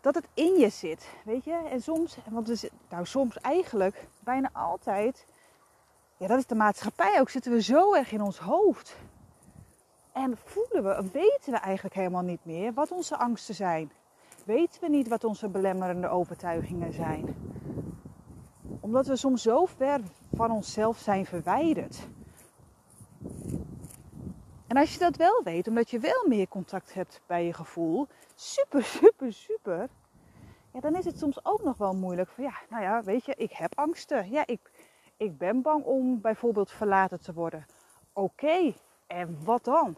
dat 0.00 0.14
het 0.14 0.28
in 0.34 0.58
je 0.58 0.68
zit. 0.68 1.08
Weet 1.24 1.44
je? 1.44 1.68
En 1.70 1.82
soms, 1.82 2.16
want 2.30 2.48
is, 2.48 2.68
nou 2.88 3.06
soms 3.06 3.40
eigenlijk 3.40 4.06
bijna 4.20 4.50
altijd, 4.52 5.26
ja 6.16 6.26
dat 6.26 6.38
is 6.38 6.46
de 6.46 6.54
maatschappij 6.54 7.20
ook, 7.20 7.28
zitten 7.28 7.52
we 7.52 7.62
zo 7.62 7.94
erg 7.94 8.12
in 8.12 8.22
ons 8.22 8.38
hoofd. 8.38 8.96
En 10.12 10.36
voelen 10.44 10.82
we, 10.82 11.10
weten 11.12 11.52
we 11.52 11.58
eigenlijk 11.58 11.94
helemaal 11.94 12.22
niet 12.22 12.44
meer 12.44 12.72
wat 12.72 12.90
onze 12.90 13.16
angsten 13.16 13.54
zijn. 13.54 13.92
Weten 14.44 14.80
we 14.80 14.88
niet 14.88 15.08
wat 15.08 15.24
onze 15.24 15.48
belemmerende 15.48 16.08
overtuigingen 16.08 16.92
zijn. 16.92 17.36
Omdat 18.80 19.06
we 19.06 19.16
soms 19.16 19.42
zo 19.42 19.66
ver 19.66 20.00
van 20.34 20.50
onszelf 20.50 20.98
zijn 20.98 21.26
verwijderd. 21.26 22.08
En 24.68 24.76
als 24.76 24.92
je 24.92 24.98
dat 24.98 25.16
wel 25.16 25.40
weet, 25.44 25.68
omdat 25.68 25.90
je 25.90 25.98
wel 25.98 26.24
meer 26.26 26.48
contact 26.48 26.94
hebt 26.94 27.20
bij 27.26 27.44
je 27.44 27.52
gevoel, 27.52 28.06
super, 28.34 28.84
super, 29.00 29.32
super. 29.32 29.88
Ja, 30.72 30.80
dan 30.80 30.96
is 30.96 31.04
het 31.04 31.18
soms 31.18 31.44
ook 31.44 31.62
nog 31.62 31.76
wel 31.76 31.94
moeilijk. 31.94 32.30
Van 32.30 32.44
ja, 32.44 32.54
nou 32.70 32.82
ja, 32.82 33.02
weet 33.02 33.24
je, 33.24 33.34
ik 33.34 33.52
heb 33.52 33.78
angsten. 33.78 34.30
Ja, 34.30 34.46
ik, 34.46 34.70
ik 35.16 35.38
ben 35.38 35.62
bang 35.62 35.84
om 35.84 36.20
bijvoorbeeld 36.20 36.70
verlaten 36.70 37.20
te 37.20 37.32
worden. 37.32 37.66
Oké, 38.12 38.74
en 39.06 39.38
wat 39.44 39.64
dan? 39.64 39.96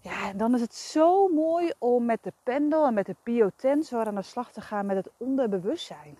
Ja, 0.00 0.32
dan 0.32 0.54
is 0.54 0.60
het 0.60 0.74
zo 0.74 1.28
mooi 1.28 1.72
om 1.78 2.04
met 2.04 2.22
de 2.22 2.32
pendel 2.42 2.86
en 2.86 2.94
met 2.94 3.06
de 3.06 3.16
biotensor 3.22 4.06
aan 4.06 4.14
de 4.14 4.22
slag 4.22 4.52
te 4.52 4.60
gaan 4.60 4.86
met 4.86 4.96
het 4.96 5.10
onderbewustzijn. 5.16 6.18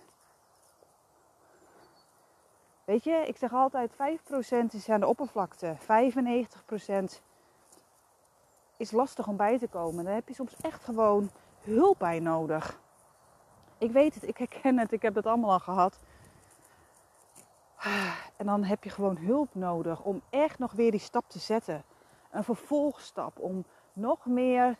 Weet 2.85 3.03
je, 3.03 3.23
ik 3.27 3.37
zeg 3.37 3.53
altijd 3.53 3.91
5% 3.91 3.95
is 4.71 4.89
aan 4.89 4.99
de 4.99 5.07
oppervlakte. 5.07 5.75
95% 5.81 7.21
is 8.77 8.91
lastig 8.91 9.27
om 9.27 9.37
bij 9.37 9.59
te 9.59 9.67
komen. 9.67 10.05
Daar 10.05 10.13
heb 10.13 10.27
je 10.27 10.33
soms 10.33 10.55
echt 10.61 10.83
gewoon 10.83 11.29
hulp 11.61 11.99
bij 11.99 12.19
nodig. 12.19 12.79
Ik 13.77 13.91
weet 13.91 14.13
het, 14.15 14.27
ik 14.27 14.37
herken 14.37 14.77
het, 14.77 14.91
ik 14.91 15.01
heb 15.01 15.15
het 15.15 15.25
allemaal 15.25 15.51
al 15.51 15.59
gehad. 15.59 15.99
En 18.37 18.45
dan 18.45 18.63
heb 18.63 18.83
je 18.83 18.89
gewoon 18.89 19.17
hulp 19.17 19.55
nodig 19.55 20.01
om 20.01 20.21
echt 20.29 20.59
nog 20.59 20.71
weer 20.71 20.91
die 20.91 20.99
stap 20.99 21.29
te 21.29 21.39
zetten. 21.39 21.83
Een 22.31 22.43
vervolgstap 22.43 23.39
om 23.39 23.65
nog 23.93 24.25
meer, 24.25 24.77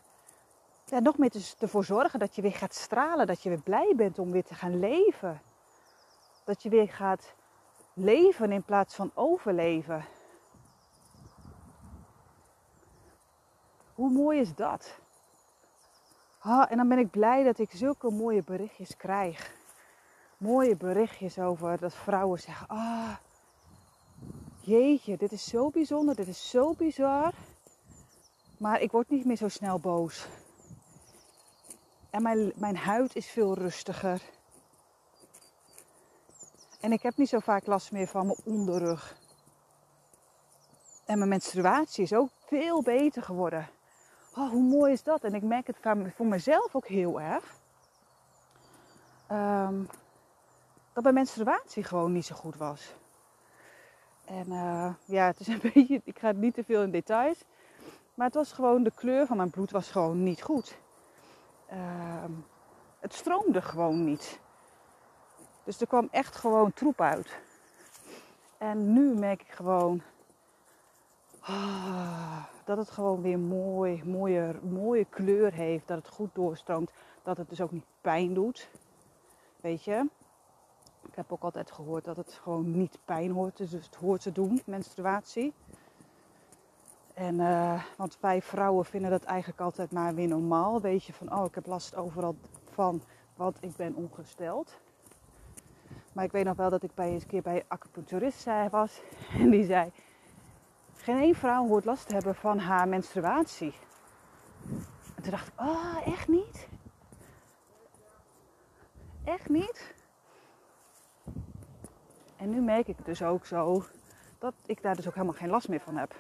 ja, 0.86 1.00
nog 1.00 1.18
meer 1.18 1.30
te, 1.30 1.82
zorgen 1.82 2.20
dat 2.20 2.36
je 2.36 2.42
weer 2.42 2.54
gaat 2.54 2.74
stralen. 2.74 3.28
Dat 3.28 3.44
je 3.44 3.50
weer 3.50 3.62
blij 3.62 3.94
bent 3.96 4.20
om 4.20 4.32
weer 4.32 4.44
te 4.44 4.54
gaan 4.54 4.80
leven. 4.80 5.42
Dat 6.44 6.64
je 6.64 6.70
weer 6.70 6.90
gaat 6.90 7.34
leven 7.94 8.52
in 8.52 8.64
plaats 8.64 8.96
van 8.96 9.12
overleven. 9.14 10.06
Hoe 13.94 14.10
mooi 14.10 14.40
is 14.40 14.56
dat? 14.56 15.00
En 16.44 16.78
dan 16.78 16.88
ben 16.88 16.98
ik 16.98 17.12
blij 17.12 17.44
dat 17.44 17.60
ik 17.60 17.72
zulke 17.72 18.12
mooie 18.12 18.44
berichtjes 18.44 18.98
krijg. 18.98 19.54
Mooie 20.38 20.76
berichtjes 20.76 21.40
over 21.40 21.80
dat 21.80 21.94
vrouwen 21.94 22.40
zeggen: 22.40 22.68
Ah, 22.68 23.16
jeetje, 24.60 25.18
dit 25.18 25.32
is 25.32 25.46
zo 25.46 25.70
bijzonder, 25.70 26.16
dit 26.16 26.28
is 26.28 26.50
zo 26.50 26.74
bizar. 26.74 27.34
Maar 28.58 28.82
ik 28.82 28.92
word 28.92 29.10
niet 29.10 29.26
meer 29.26 29.36
zo 29.36 29.48
snel 29.48 29.80
boos. 29.80 30.28
En 32.10 32.22
mijn, 32.22 32.52
mijn 32.56 32.78
huid 32.78 33.16
is 33.16 33.28
veel 33.28 33.54
rustiger. 33.54 34.22
En 36.84 36.92
ik 36.92 37.02
heb 37.02 37.18
niet 37.18 37.30
zo 37.30 37.40
vaak 37.40 37.66
last 37.66 37.92
meer 37.92 38.08
van 38.08 38.26
mijn 38.26 38.40
onderrug. 38.44 39.18
En 41.06 41.18
mijn 41.18 41.30
menstruatie 41.30 42.04
is 42.04 42.14
ook 42.14 42.30
veel 42.46 42.82
beter 42.82 43.24
geworden. 43.24 43.70
Oh, 44.36 44.50
hoe 44.50 44.64
mooi 44.64 44.92
is 44.92 45.04
dat? 45.04 45.24
En 45.24 45.34
ik 45.34 45.42
merk 45.42 45.68
het 45.68 45.78
voor 46.16 46.26
mezelf 46.26 46.76
ook 46.76 46.88
heel 46.88 47.22
erg. 47.22 47.56
Um, 49.32 49.90
dat 50.94 51.04
mijn 51.04 51.16
menstruatie 51.16 51.84
gewoon 51.84 52.12
niet 52.12 52.26
zo 52.26 52.36
goed 52.36 52.56
was. 52.56 52.96
En 54.26 54.48
uh, 54.48 54.94
ja, 55.06 55.26
het 55.26 55.40
is 55.40 55.48
een 55.48 55.62
beetje, 55.74 56.02
ik 56.04 56.20
ga 56.20 56.32
niet 56.32 56.54
te 56.54 56.64
veel 56.64 56.82
in 56.82 56.92
details. 56.92 57.44
Maar 58.14 58.26
het 58.26 58.36
was 58.36 58.52
gewoon, 58.52 58.84
de 58.84 58.92
kleur 58.96 59.26
van 59.26 59.38
mijn 59.38 59.50
bloed 59.50 59.72
was 59.72 59.92
gewoon 59.92 60.24
niet 60.24 60.42
goed. 60.42 60.78
Uh, 61.72 61.78
het 63.00 63.14
stroomde 63.14 63.62
gewoon 63.62 64.04
niet. 64.04 64.42
Dus 65.64 65.82
er 65.82 65.88
kwam 65.88 66.08
echt 66.12 66.36
gewoon 66.36 66.74
troep 66.74 67.02
uit. 67.02 67.40
En 68.58 68.94
nu 68.94 69.16
merk 69.16 69.42
ik 69.42 69.52
gewoon 69.52 70.02
ah, 71.40 72.44
dat 72.64 72.78
het 72.78 72.90
gewoon 72.90 73.22
weer 73.22 73.40
mooi, 73.40 74.04
mooie, 74.06 74.56
mooie 74.62 75.06
kleur 75.06 75.54
heeft. 75.54 75.88
Dat 75.88 75.98
het 75.98 76.08
goed 76.08 76.30
doorstroomt. 76.34 76.92
Dat 77.24 77.38
het 77.38 77.50
dus 77.50 77.62
ook 77.62 77.72
niet 77.72 77.86
pijn 78.02 78.34
doet. 78.34 78.70
Weet 79.62 79.84
je? 79.84 80.08
Ik 81.08 81.16
heb 81.16 81.32
ook 81.32 81.44
altijd 81.44 81.72
gehoord 81.72 82.06
dat 82.06 82.18
het 82.18 82.34
gewoon 82.34 82.78
niet 82.78 82.98
pijn 83.06 83.32
hoort. 83.32 83.58
Dus 83.58 83.72
het 83.72 83.96
hoort 83.96 84.22
te 84.22 84.32
doen, 84.32 84.62
menstruatie. 84.66 85.54
En, 87.14 87.40
uh, 87.40 87.84
want 87.98 88.18
wij 88.20 88.42
vrouwen 88.42 88.86
vinden 88.86 89.12
dat 89.12 89.24
eigenlijk 89.24 89.62
altijd 89.62 89.92
maar 89.92 90.16
weer 90.16 90.28
normaal. 90.28 90.82
Weet 90.82 91.04
je 91.04 91.14
van, 91.14 91.34
oh 91.34 91.46
ik 91.46 91.56
heb 91.56 91.66
last 91.66 91.96
overal 91.96 92.36
van, 92.72 93.02
want 93.36 93.58
ik 93.60 93.76
ben 93.76 93.96
ongesteld. 93.96 94.78
Maar 96.14 96.24
ik 96.24 96.32
weet 96.32 96.46
nog 96.46 96.56
wel 96.56 96.70
dat 96.70 96.84
ik 96.84 96.94
bij 96.96 97.10
eens 97.10 97.26
keer 97.26 97.42
bij 97.42 97.56
een 97.56 97.66
acupuncturist 97.68 98.46
was. 98.70 99.02
En 99.40 99.50
die 99.50 99.66
zei, 99.66 99.92
geen 100.96 101.18
één 101.18 101.36
vrouw 101.36 101.68
hoort 101.68 101.86
last 101.86 102.08
te 102.08 102.14
hebben 102.14 102.36
van 102.36 102.60
haar 102.60 102.88
menstruatie. 102.88 103.74
En 105.16 105.22
toen 105.22 105.32
dacht 105.32 105.48
ik, 105.48 105.54
oh 105.56 106.08
echt 106.08 106.28
niet? 106.28 106.68
Echt 109.24 109.50
niet? 109.50 109.94
En 112.38 112.50
nu 112.50 112.62
merk 112.62 112.88
ik 112.88 113.06
dus 113.06 113.22
ook 113.24 113.46
zo 113.46 113.84
dat 114.40 114.54
ik 114.66 114.82
daar 114.82 114.96
dus 114.96 115.08
ook 115.08 115.14
helemaal 115.14 115.36
geen 115.36 115.50
last 115.50 115.68
meer 115.68 115.80
van 115.80 115.98
heb. 115.98 116.16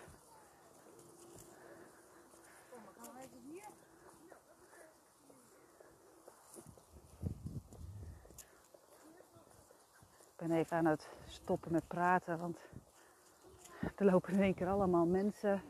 Ben 10.47 10.57
even 10.57 10.77
aan 10.77 10.85
het 10.85 11.09
stoppen 11.27 11.71
met 11.71 11.87
praten, 11.87 12.39
want 12.39 12.57
er 13.95 14.05
lopen 14.05 14.33
in 14.33 14.41
één 14.41 14.53
keer 14.53 14.67
allemaal 14.67 15.05
mensen 15.05 15.61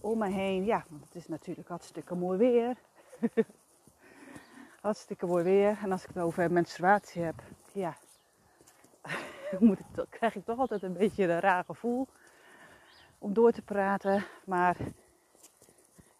om 0.00 0.18
me 0.18 0.30
heen. 0.30 0.64
Ja, 0.64 0.84
want 0.88 1.04
het 1.04 1.14
is 1.14 1.28
natuurlijk 1.28 1.68
hartstikke 1.68 2.14
mooi 2.14 2.38
weer. 2.38 2.76
hartstikke 4.80 5.26
mooi 5.26 5.44
weer. 5.44 5.78
En 5.82 5.92
als 5.92 6.02
ik 6.02 6.08
het 6.08 6.22
over 6.22 6.52
menstruatie 6.52 7.22
heb, 7.22 7.42
ja, 7.72 7.96
moet 9.60 9.78
ik, 9.78 10.04
krijg 10.08 10.34
ik 10.34 10.44
toch 10.44 10.58
altijd 10.58 10.82
een 10.82 10.96
beetje 10.96 11.24
een 11.24 11.40
raar 11.40 11.64
gevoel 11.64 12.08
om 13.18 13.32
door 13.32 13.52
te 13.52 13.62
praten. 13.62 14.24
Maar 14.44 14.76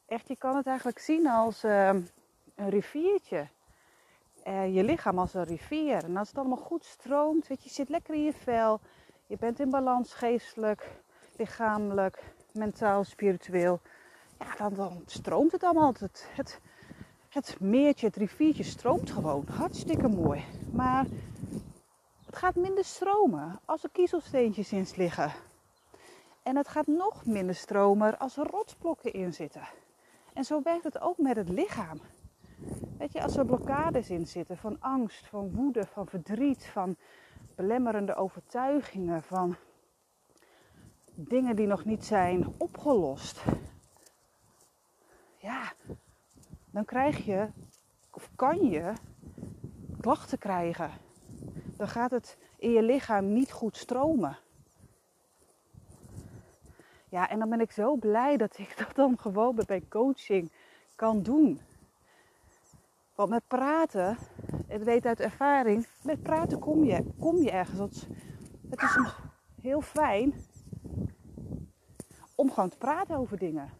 echt, 0.06 0.28
je 0.28 0.36
kan 0.36 0.56
het 0.56 0.66
eigenlijk 0.66 0.98
zien 0.98 1.28
als 1.28 1.64
uh, 1.64 1.88
een 2.54 2.70
riviertje. 2.70 3.48
Uh, 4.44 4.74
je 4.74 4.84
lichaam 4.84 5.18
als 5.18 5.34
een 5.34 5.44
rivier. 5.44 6.04
En 6.04 6.16
als 6.16 6.28
het 6.28 6.38
allemaal 6.38 6.56
goed 6.56 6.84
stroomt, 6.84 7.46
weet 7.46 7.62
je, 7.62 7.68
je 7.68 7.74
zit 7.74 7.88
lekker 7.88 8.14
in 8.14 8.24
je 8.24 8.32
vel. 8.32 8.80
Je 9.26 9.36
bent 9.36 9.60
in 9.60 9.70
balans 9.70 10.14
geestelijk, 10.14 10.90
lichamelijk, 11.36 12.22
mentaal, 12.52 13.04
spiritueel. 13.04 13.80
Ja, 14.38 14.54
dan, 14.56 14.74
dan 14.74 15.02
stroomt 15.06 15.52
het 15.52 15.62
allemaal. 15.62 15.92
Het, 15.98 16.28
het, 16.34 16.60
het 17.28 17.60
meertje, 17.60 18.06
het 18.06 18.16
riviertje 18.16 18.62
stroomt 18.62 19.10
gewoon. 19.10 19.44
Hartstikke 19.50 20.08
mooi. 20.08 20.44
Maar 20.72 21.06
het 22.26 22.36
gaat 22.36 22.54
minder 22.54 22.84
stromen 22.84 23.60
als 23.64 23.82
er 23.82 23.90
kiezelsteentjes 23.92 24.72
in 24.72 24.86
liggen. 24.96 25.32
En 26.42 26.56
het 26.56 26.68
gaat 26.68 26.86
nog 26.86 27.26
minder 27.26 27.54
stromen 27.54 28.18
als 28.18 28.36
er 28.36 28.46
rotsblokken 28.46 29.12
in 29.12 29.32
zitten. 29.32 29.68
En 30.32 30.44
zo 30.44 30.62
werkt 30.62 30.84
het 30.84 31.00
ook 31.00 31.18
met 31.18 31.36
het 31.36 31.48
lichaam. 31.48 32.00
Weet 32.98 33.12
je, 33.12 33.22
als 33.22 33.36
er 33.36 33.46
blokkades 33.46 34.10
in 34.10 34.26
zitten 34.26 34.56
van 34.56 34.80
angst, 34.80 35.26
van 35.26 35.54
woede, 35.54 35.86
van 35.86 36.06
verdriet, 36.06 36.66
van 36.66 36.96
belemmerende 37.54 38.14
overtuigingen, 38.14 39.22
van 39.22 39.56
dingen 41.14 41.56
die 41.56 41.66
nog 41.66 41.84
niet 41.84 42.04
zijn 42.04 42.46
opgelost. 42.56 43.44
Ja, 45.36 45.72
dan 46.70 46.84
krijg 46.84 47.24
je, 47.24 47.48
of 48.10 48.30
kan 48.36 48.68
je, 48.70 48.92
klachten 50.00 50.38
krijgen 50.38 50.90
dan 51.76 51.88
gaat 51.88 52.10
het 52.10 52.38
in 52.58 52.70
je 52.70 52.82
lichaam 52.82 53.32
niet 53.32 53.52
goed 53.52 53.76
stromen. 53.76 54.38
Ja, 57.08 57.28
en 57.28 57.38
dan 57.38 57.48
ben 57.48 57.60
ik 57.60 57.70
zo 57.70 57.96
blij 57.96 58.36
dat 58.36 58.58
ik 58.58 58.76
dat 58.86 58.94
dan 58.94 59.18
gewoon 59.18 59.60
bij 59.66 59.82
coaching 59.88 60.52
kan 60.96 61.22
doen. 61.22 61.60
Want 63.14 63.30
met 63.30 63.46
praten, 63.46 64.18
ik 64.68 64.82
weet 64.82 65.06
uit 65.06 65.20
ervaring, 65.20 65.86
met 66.02 66.22
praten 66.22 66.58
kom 66.58 66.84
je, 66.84 67.04
kom 67.18 67.36
je 67.36 67.50
ergens. 67.50 68.06
Het 68.70 68.82
is 68.82 68.98
heel 69.60 69.80
fijn 69.80 70.34
om 72.34 72.50
gewoon 72.50 72.68
te 72.68 72.76
praten 72.76 73.16
over 73.16 73.38
dingen. 73.38 73.72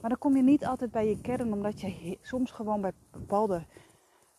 Maar 0.00 0.10
dan 0.10 0.18
kom 0.18 0.36
je 0.36 0.42
niet 0.42 0.66
altijd 0.66 0.90
bij 0.90 1.08
je 1.08 1.20
kern, 1.20 1.52
omdat 1.52 1.80
je 1.80 2.18
soms 2.22 2.50
gewoon 2.50 2.80
bij 2.80 2.92
bepaalde 3.10 3.66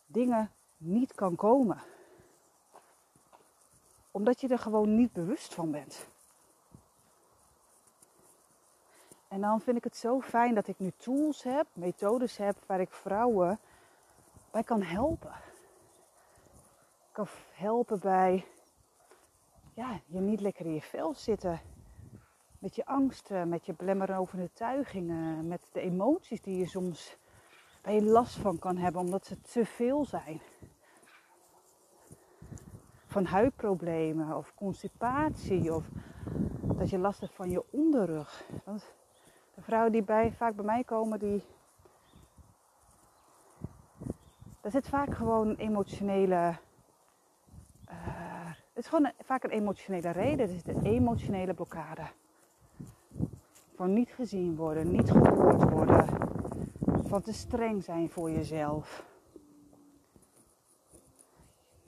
dingen 0.06 0.50
niet 0.76 1.14
kan 1.14 1.36
komen. 1.36 1.82
Omdat 4.10 4.40
je 4.40 4.48
er 4.48 4.58
gewoon 4.58 4.94
niet 4.94 5.12
bewust 5.12 5.54
van 5.54 5.70
bent. 5.70 6.06
En 9.34 9.40
dan 9.40 9.60
vind 9.60 9.76
ik 9.76 9.84
het 9.84 9.96
zo 9.96 10.20
fijn 10.20 10.54
dat 10.54 10.68
ik 10.68 10.78
nu 10.78 10.92
tools 10.96 11.42
heb, 11.42 11.66
methodes 11.72 12.36
heb 12.36 12.56
waar 12.66 12.80
ik 12.80 12.92
vrouwen 12.92 13.58
bij 14.50 14.62
kan 14.62 14.82
helpen. 14.82 15.34
Ik 17.08 17.12
kan 17.12 17.26
helpen 17.52 18.00
bij 18.00 18.44
ja, 19.74 20.00
je 20.06 20.20
niet 20.20 20.40
lekker 20.40 20.66
in 20.66 20.74
je 20.74 20.80
vel 20.80 21.14
zitten. 21.14 21.60
Met 22.58 22.74
je 22.74 22.86
angsten, 22.86 23.48
met 23.48 23.66
je 23.66 23.74
belemmerende 23.74 24.52
tuigingen, 24.52 25.48
met 25.48 25.60
de 25.72 25.80
emoties 25.80 26.42
die 26.42 26.58
je 26.58 26.66
soms 26.66 27.16
waar 27.82 27.92
je 27.92 28.02
last 28.02 28.36
van 28.36 28.58
kan 28.58 28.76
hebben 28.76 29.00
omdat 29.00 29.26
ze 29.26 29.40
te 29.40 29.66
veel 29.66 30.04
zijn. 30.04 30.40
Van 33.06 33.24
huidproblemen 33.24 34.36
of 34.36 34.54
constipatie 34.54 35.74
of 35.74 35.88
dat 36.62 36.90
je 36.90 36.98
last 36.98 37.20
hebt 37.20 37.34
van 37.34 37.50
je 37.50 37.64
onderrug. 37.70 38.44
De 38.64 39.03
vrouwen 39.64 39.92
die 39.92 40.02
bij, 40.02 40.32
vaak 40.32 40.54
bij 40.54 40.64
mij 40.64 40.84
komen, 40.84 41.18
die. 41.18 41.42
Daar 44.60 44.72
zit 44.72 44.88
vaak 44.88 45.14
gewoon 45.14 45.48
een 45.48 45.56
emotionele 45.56 46.56
Het 48.74 48.84
is 48.84 48.90
gewoon 48.90 49.12
vaak 49.18 49.44
een 49.44 49.50
emotionele 49.50 50.10
reden. 50.10 50.46
Het 50.46 50.50
is 50.50 50.62
de 50.62 50.80
emotionele 50.82 51.54
blokkade. 51.54 52.02
Van 53.74 53.92
niet 53.92 54.10
gezien 54.10 54.56
worden, 54.56 54.90
niet 54.90 55.10
gehoord 55.10 55.70
worden. 55.70 56.06
Van 57.06 57.22
te 57.22 57.32
streng 57.32 57.84
zijn 57.84 58.08
voor 58.08 58.30
jezelf. 58.30 59.04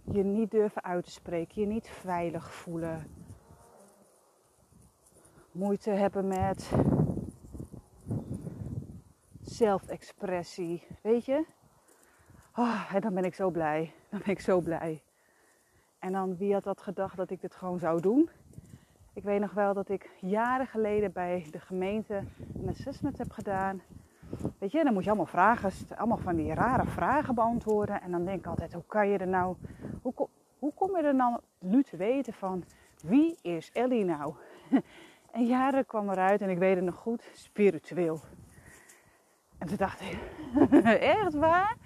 Je 0.02 0.22
niet 0.22 0.50
durven 0.50 0.84
uit 0.84 1.04
te 1.04 1.10
spreken, 1.10 1.60
je 1.60 1.66
niet 1.66 1.88
veilig 1.88 2.52
voelen. 2.52 3.06
Moeite 5.52 5.90
hebben 5.90 6.28
met 6.28 6.70
zelfexpressie. 9.56 10.86
Weet 11.02 11.24
je? 11.24 11.44
Oh, 12.54 12.94
en 12.94 13.00
dan 13.00 13.14
ben 13.14 13.24
ik 13.24 13.34
zo 13.34 13.50
blij. 13.50 13.92
Dan 14.08 14.20
ben 14.24 14.30
ik 14.30 14.40
zo 14.40 14.60
blij. 14.60 15.02
En 15.98 16.12
dan, 16.12 16.36
wie 16.36 16.52
had 16.52 16.64
dat 16.64 16.80
gedacht 16.80 17.16
dat 17.16 17.30
ik 17.30 17.40
dit 17.40 17.54
gewoon 17.54 17.78
zou 17.78 18.00
doen? 18.00 18.30
Ik 19.12 19.22
weet 19.22 19.40
nog 19.40 19.52
wel 19.52 19.74
dat 19.74 19.88
ik 19.88 20.10
jaren 20.20 20.66
geleden 20.66 21.12
bij 21.12 21.46
de 21.50 21.60
gemeente 21.60 22.22
een 22.54 22.68
assessment 22.68 23.18
heb 23.18 23.30
gedaan. 23.30 23.82
Weet 24.58 24.72
je, 24.72 24.84
dan 24.84 24.92
moet 24.92 25.02
je 25.02 25.08
allemaal 25.08 25.26
vragen, 25.26 25.72
allemaal 25.96 26.18
van 26.18 26.36
die 26.36 26.54
rare 26.54 26.86
vragen 26.86 27.34
beantwoorden. 27.34 28.02
En 28.02 28.10
dan 28.10 28.24
denk 28.24 28.38
ik 28.38 28.46
altijd, 28.46 28.72
hoe 28.72 28.86
kan 28.86 29.08
je 29.08 29.18
er 29.18 29.28
nou, 29.28 29.56
hoe, 30.02 30.28
hoe 30.58 30.72
kom 30.74 30.96
je 30.96 31.02
er 31.02 31.14
nou 31.14 31.40
nu 31.58 31.82
te 31.82 31.96
weten 31.96 32.32
van 32.32 32.64
wie 33.02 33.36
is 33.42 33.70
Ellie 33.72 34.04
nou? 34.04 34.34
En 35.30 35.46
jaren 35.46 35.86
kwam 35.86 36.10
eruit, 36.10 36.40
en 36.40 36.50
ik 36.50 36.58
weet 36.58 36.76
het 36.76 36.84
nog 36.84 36.94
goed, 36.94 37.30
spiritueel. 37.34 38.20
En 39.70 39.76
dacht 39.76 40.00
echt 41.00 41.34
waar? 41.34 41.76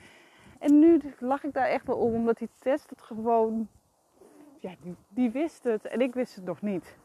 En 0.58 0.78
nu 0.78 1.00
lag 1.18 1.44
ik 1.44 1.52
daar 1.52 1.66
echt 1.66 1.86
wel 1.86 1.96
om, 1.96 2.14
omdat 2.14 2.38
die 2.38 2.50
test 2.58 2.90
het 2.90 3.02
gewoon, 3.02 3.68
ja, 4.58 4.74
die, 4.80 4.96
die 5.08 5.30
wist 5.30 5.64
het 5.64 5.84
en 5.84 6.00
ik 6.00 6.14
wist 6.14 6.34
het 6.34 6.44
nog 6.44 6.62
niet. 6.62 6.96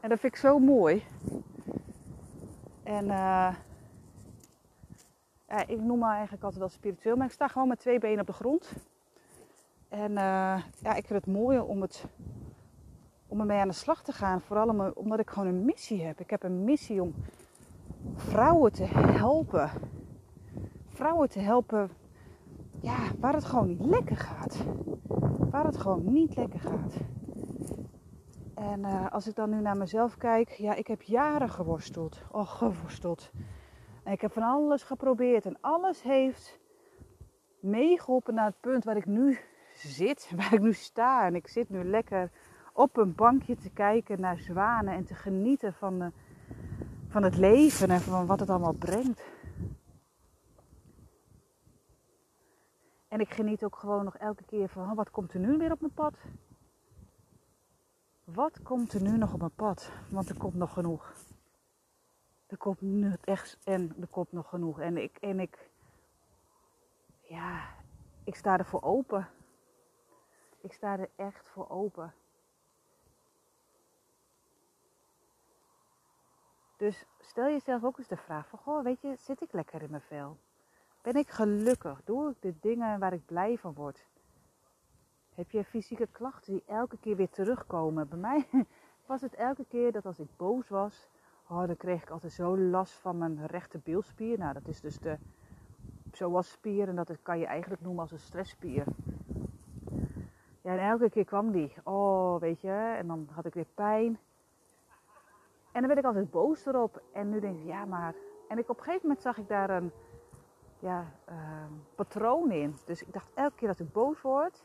En 0.00 0.08
dat 0.08 0.20
vind 0.20 0.32
ik 0.32 0.38
zo 0.38 0.58
mooi. 0.58 1.04
En 2.82 3.04
uh, 3.04 3.54
ja, 5.48 5.66
ik 5.66 5.80
noem 5.80 5.98
me 5.98 6.08
eigenlijk 6.08 6.42
altijd 6.42 6.60
wel 6.60 6.68
spiritueel, 6.68 7.16
maar 7.16 7.26
ik 7.26 7.32
sta 7.32 7.48
gewoon 7.48 7.68
met 7.68 7.78
twee 7.78 7.98
benen 7.98 8.20
op 8.20 8.26
de 8.26 8.32
grond. 8.32 8.72
En 9.88 10.10
uh, 10.10 10.62
ja, 10.82 10.94
ik 10.94 11.06
vind 11.06 11.24
het 11.24 11.34
mooi 11.34 11.58
om, 11.58 11.82
het, 11.82 12.04
om 13.26 13.40
ermee 13.40 13.58
aan 13.58 13.68
de 13.68 13.74
slag 13.74 14.02
te 14.02 14.12
gaan. 14.12 14.40
Vooral 14.40 14.92
omdat 14.94 15.18
ik 15.18 15.30
gewoon 15.30 15.48
een 15.48 15.64
missie 15.64 16.02
heb. 16.02 16.20
Ik 16.20 16.30
heb 16.30 16.42
een 16.42 16.64
missie 16.64 17.02
om 17.02 17.14
vrouwen 18.14 18.72
te 18.72 18.84
helpen. 18.84 19.70
Vrouwen 20.88 21.28
te 21.28 21.38
helpen 21.38 21.90
ja, 22.80 22.98
waar 23.20 23.34
het 23.34 23.44
gewoon 23.44 23.68
niet 23.68 23.84
lekker 23.84 24.16
gaat. 24.16 24.64
Waar 25.50 25.64
het 25.64 25.76
gewoon 25.76 26.12
niet 26.12 26.36
lekker 26.36 26.60
gaat. 26.60 26.94
En 28.54 28.80
uh, 28.80 29.10
als 29.10 29.26
ik 29.26 29.34
dan 29.34 29.50
nu 29.50 29.60
naar 29.60 29.76
mezelf 29.76 30.16
kijk, 30.16 30.48
ja, 30.48 30.74
ik 30.74 30.86
heb 30.86 31.02
jaren 31.02 31.48
geworsteld. 31.48 32.22
Oh, 32.30 32.48
geworsteld. 32.48 33.30
En 34.02 34.12
ik 34.12 34.20
heb 34.20 34.32
van 34.32 34.42
alles 34.42 34.82
geprobeerd 34.82 35.46
en 35.46 35.56
alles 35.60 36.02
heeft 36.02 36.58
meegeholpen 37.60 38.34
naar 38.34 38.46
het 38.46 38.60
punt 38.60 38.84
waar 38.84 38.96
ik 38.96 39.06
nu 39.06 39.38
zit, 39.74 40.30
waar 40.36 40.52
ik 40.52 40.60
nu 40.60 40.72
sta. 40.72 41.26
En 41.26 41.34
ik 41.34 41.48
zit 41.48 41.70
nu 41.70 41.84
lekker 41.84 42.30
op 42.72 42.96
een 42.96 43.14
bankje 43.14 43.56
te 43.56 43.70
kijken 43.70 44.20
naar 44.20 44.38
zwanen 44.38 44.94
en 44.94 45.04
te 45.04 45.14
genieten 45.14 45.72
van, 45.72 45.98
de, 45.98 46.10
van 47.16 47.24
het 47.24 47.36
leven 47.36 47.90
en 47.90 48.00
van 48.00 48.26
wat 48.26 48.40
het 48.40 48.50
allemaal 48.50 48.72
brengt. 48.72 49.22
En 53.08 53.20
ik 53.20 53.34
geniet 53.34 53.64
ook 53.64 53.76
gewoon 53.76 54.04
nog 54.04 54.16
elke 54.16 54.44
keer 54.44 54.68
van 54.68 54.94
wat 54.94 55.10
komt 55.10 55.32
er 55.32 55.40
nu 55.40 55.58
weer 55.58 55.72
op 55.72 55.80
mijn 55.80 55.92
pad. 55.92 56.14
Wat 58.24 58.62
komt 58.62 58.92
er 58.92 59.02
nu 59.02 59.16
nog 59.16 59.32
op 59.32 59.38
mijn 59.38 59.54
pad? 59.54 59.92
Want 60.10 60.28
er 60.28 60.36
komt 60.36 60.54
nog 60.54 60.72
genoeg. 60.72 61.14
Er 62.46 62.56
komt 62.56 62.80
nu 62.80 63.16
echt 63.24 63.58
en 63.64 63.96
er 64.00 64.08
komt 64.08 64.32
nog 64.32 64.48
genoeg. 64.48 64.80
En 64.80 64.96
ik, 64.96 65.16
en 65.16 65.40
ik, 65.40 65.70
ja, 67.20 67.68
ik 68.24 68.34
sta 68.34 68.58
er 68.58 68.66
voor 68.66 68.82
open. 68.82 69.28
Ik 70.60 70.72
sta 70.72 70.98
er 70.98 71.10
echt 71.16 71.48
voor 71.48 71.68
open. 71.68 72.14
Dus 76.76 77.06
stel 77.20 77.44
jezelf 77.44 77.84
ook 77.84 77.98
eens 77.98 78.08
de 78.08 78.16
vraag 78.16 78.48
van, 78.48 78.58
goh, 78.58 78.82
weet 78.82 79.00
je, 79.00 79.16
zit 79.18 79.40
ik 79.40 79.52
lekker 79.52 79.82
in 79.82 79.90
mijn 79.90 80.02
vel? 80.02 80.38
Ben 81.02 81.14
ik 81.14 81.28
gelukkig? 81.28 82.00
Doe 82.04 82.30
ik 82.30 82.36
de 82.42 82.54
dingen 82.60 82.98
waar 82.98 83.12
ik 83.12 83.26
blij 83.26 83.58
van 83.58 83.74
word? 83.74 84.06
Heb 85.34 85.50
je 85.50 85.64
fysieke 85.64 86.06
klachten 86.06 86.52
die 86.52 86.62
elke 86.66 86.98
keer 86.98 87.16
weer 87.16 87.30
terugkomen? 87.30 88.08
Bij 88.08 88.18
mij 88.18 88.48
was 89.06 89.20
het 89.20 89.34
elke 89.34 89.64
keer 89.64 89.92
dat 89.92 90.06
als 90.06 90.18
ik 90.18 90.36
boos 90.36 90.68
was, 90.68 91.08
oh, 91.48 91.66
dan 91.66 91.76
kreeg 91.76 92.02
ik 92.02 92.10
altijd 92.10 92.32
zo 92.32 92.58
last 92.58 92.92
van 92.92 93.18
mijn 93.18 93.46
rechte 93.46 93.78
bilspier. 93.78 94.38
Nou, 94.38 94.52
dat 94.52 94.68
is 94.68 94.80
dus 94.80 94.98
de 94.98 95.18
spier 96.40 96.88
en 96.88 96.96
dat 96.96 97.22
kan 97.22 97.38
je 97.38 97.46
eigenlijk 97.46 97.82
noemen 97.82 98.00
als 98.02 98.12
een 98.12 98.18
stressspier. 98.18 98.84
Ja, 100.62 100.72
en 100.72 100.78
elke 100.78 101.10
keer 101.10 101.24
kwam 101.24 101.52
die. 101.52 101.72
Oh, 101.84 102.40
weet 102.40 102.60
je, 102.60 102.94
en 102.98 103.06
dan 103.06 103.28
had 103.32 103.44
ik 103.44 103.54
weer 103.54 103.66
pijn. 103.74 104.18
En 105.76 105.82
dan 105.82 105.90
werd 105.90 106.00
ik 106.00 106.06
altijd 106.06 106.30
boos 106.30 106.66
erop. 106.66 107.02
En 107.12 107.30
nu 107.30 107.40
denk 107.40 107.58
ik, 107.58 107.66
ja, 107.66 107.84
maar. 107.84 108.14
En 108.48 108.58
ik, 108.58 108.68
op 108.68 108.76
een 108.78 108.84
gegeven 108.84 109.06
moment 109.06 109.22
zag 109.22 109.38
ik 109.38 109.48
daar 109.48 109.70
een 109.70 109.92
ja, 110.78 111.12
uh, 111.28 111.36
patroon 111.94 112.50
in. 112.50 112.76
Dus 112.84 113.02
ik 113.02 113.12
dacht, 113.12 113.30
elke 113.34 113.54
keer 113.56 113.68
dat 113.68 113.78
ik 113.78 113.92
boos 113.92 114.20
word, 114.20 114.62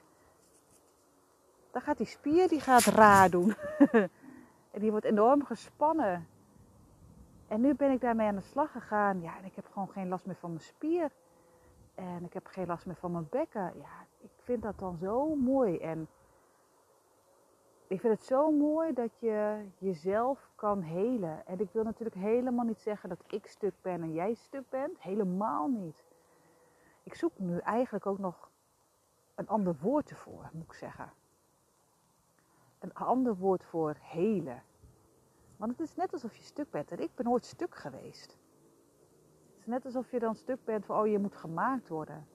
dan 1.71 1.82
gaat 1.82 1.97
die 1.97 2.08
spier 2.08 2.47
die 2.47 2.60
gaat 2.60 2.84
raar 2.84 3.30
doen. 3.30 3.56
en 4.74 4.80
die 4.80 4.91
wordt 4.91 5.06
enorm 5.06 5.45
gespannen. 5.45 6.28
En 7.47 7.62
nu 7.62 7.74
ben 7.74 7.91
ik 7.91 8.02
daarmee 8.02 8.28
aan 8.28 8.36
de 8.36 8.41
slag 8.41 8.71
gegaan. 8.71 9.21
Ja, 9.21 9.38
en 9.38 9.45
ik 9.45 9.56
heb 9.56 9.67
gewoon 9.71 9.89
geen 9.89 10.08
last 10.08 10.26
meer 10.26 10.36
van 10.36 10.50
mijn 10.50 10.62
spier. 10.62 11.12
En 11.95 12.24
ik 12.24 12.34
heb 12.34 12.47
geen 12.47 12.67
last 12.67 12.86
meer 12.86 12.95
van 12.95 13.12
mijn 13.12 13.28
bekken. 13.30 13.74
Ja, 13.76 14.06
ik 14.17 14.32
vind 14.38 14.63
dat 14.63 14.80
dan 14.80 14.97
zo 14.97 15.36
mooi. 15.36 15.78
En 15.78 16.08
ik 17.91 17.99
vind 17.99 18.13
het 18.13 18.23
zo 18.23 18.51
mooi 18.51 18.93
dat 18.93 19.19
je 19.19 19.65
jezelf 19.77 20.49
kan 20.56 20.82
helen. 20.82 21.47
En 21.47 21.60
ik 21.60 21.69
wil 21.71 21.84
natuurlijk 21.84 22.15
helemaal 22.15 22.65
niet 22.65 22.82
zeggen 22.82 23.10
dat 23.10 23.23
ik 23.27 23.47
stuk 23.47 23.73
ben 23.82 24.01
en 24.01 24.13
jij 24.13 24.34
stuk 24.34 24.69
bent. 24.69 25.01
Helemaal 25.01 25.67
niet. 25.67 26.04
Ik 27.04 27.15
zoek 27.15 27.39
nu 27.39 27.58
eigenlijk 27.58 28.06
ook 28.06 28.19
nog 28.19 28.49
een 29.36 29.47
ander 29.47 29.75
woord 29.82 30.10
ervoor, 30.10 30.49
moet 30.54 30.63
ik 30.63 30.73
zeggen 30.73 31.13
een 32.82 32.93
ander 32.93 33.36
woord 33.36 33.63
voor 33.63 33.95
helen. 33.99 34.63
Want 35.58 35.71
het 35.71 35.80
is 35.80 35.95
net 35.95 36.13
alsof 36.13 36.36
je 36.36 36.43
stuk 36.43 36.71
bent. 36.71 36.91
En 36.91 36.99
ik 36.99 37.15
ben 37.15 37.25
nooit 37.25 37.45
stuk 37.45 37.75
geweest. 37.75 38.38
Het 39.49 39.60
is 39.60 39.65
net 39.65 39.86
alsof 39.86 40.12
je 40.12 40.19
dan 40.19 40.36
stuk 40.36 40.63
bent 40.63 40.86
van, 40.86 40.99
oh 40.99 41.08
je 41.08 41.19
moet 41.19 41.36
gemaakt 41.36 41.88
worden. 41.88 42.27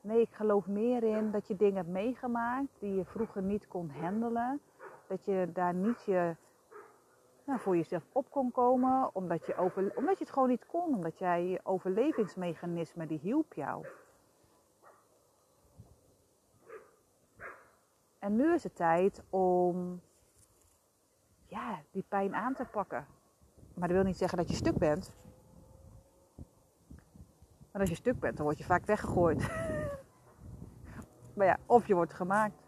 Nee, 0.00 0.20
ik 0.20 0.32
geloof 0.32 0.66
meer 0.66 1.02
in 1.02 1.30
dat 1.30 1.46
je 1.46 1.56
dingen 1.56 1.76
hebt 1.76 1.88
meegemaakt 1.88 2.68
die 2.78 2.94
je 2.94 3.04
vroeger 3.04 3.42
niet 3.42 3.68
kon 3.68 3.90
handelen. 3.90 4.60
Dat 5.12 5.24
je 5.24 5.50
daar 5.52 5.74
niet 5.74 6.02
je, 6.02 6.36
nou, 7.44 7.60
voor 7.60 7.76
jezelf 7.76 8.02
op 8.12 8.30
kon 8.30 8.50
komen, 8.50 9.14
omdat 9.14 9.46
je, 9.46 9.56
over, 9.56 9.96
omdat 9.96 10.18
je 10.18 10.24
het 10.24 10.32
gewoon 10.32 10.48
niet 10.48 10.66
kon. 10.66 10.94
Omdat 10.94 11.18
jij 11.18 11.46
je 11.46 11.60
overlevingsmechanisme, 11.62 13.06
die 13.06 13.18
hielp 13.18 13.52
jou. 13.52 13.86
En 18.18 18.36
nu 18.36 18.52
is 18.52 18.62
het 18.62 18.76
tijd 18.76 19.22
om 19.30 20.00
ja, 21.46 21.80
die 21.90 22.04
pijn 22.08 22.34
aan 22.34 22.54
te 22.54 22.64
pakken. 22.64 23.06
Maar 23.74 23.88
dat 23.88 23.96
wil 23.96 24.06
niet 24.06 24.16
zeggen 24.16 24.38
dat 24.38 24.48
je 24.48 24.54
stuk 24.54 24.78
bent. 24.78 25.12
Maar 27.72 27.80
als 27.80 27.90
je 27.90 27.96
stuk 27.96 28.20
bent, 28.20 28.36
dan 28.36 28.44
word 28.44 28.58
je 28.58 28.64
vaak 28.64 28.86
weggegooid. 28.86 29.48
maar 31.36 31.46
ja, 31.46 31.58
of 31.66 31.86
je 31.86 31.94
wordt 31.94 32.12
gemaakt. 32.12 32.62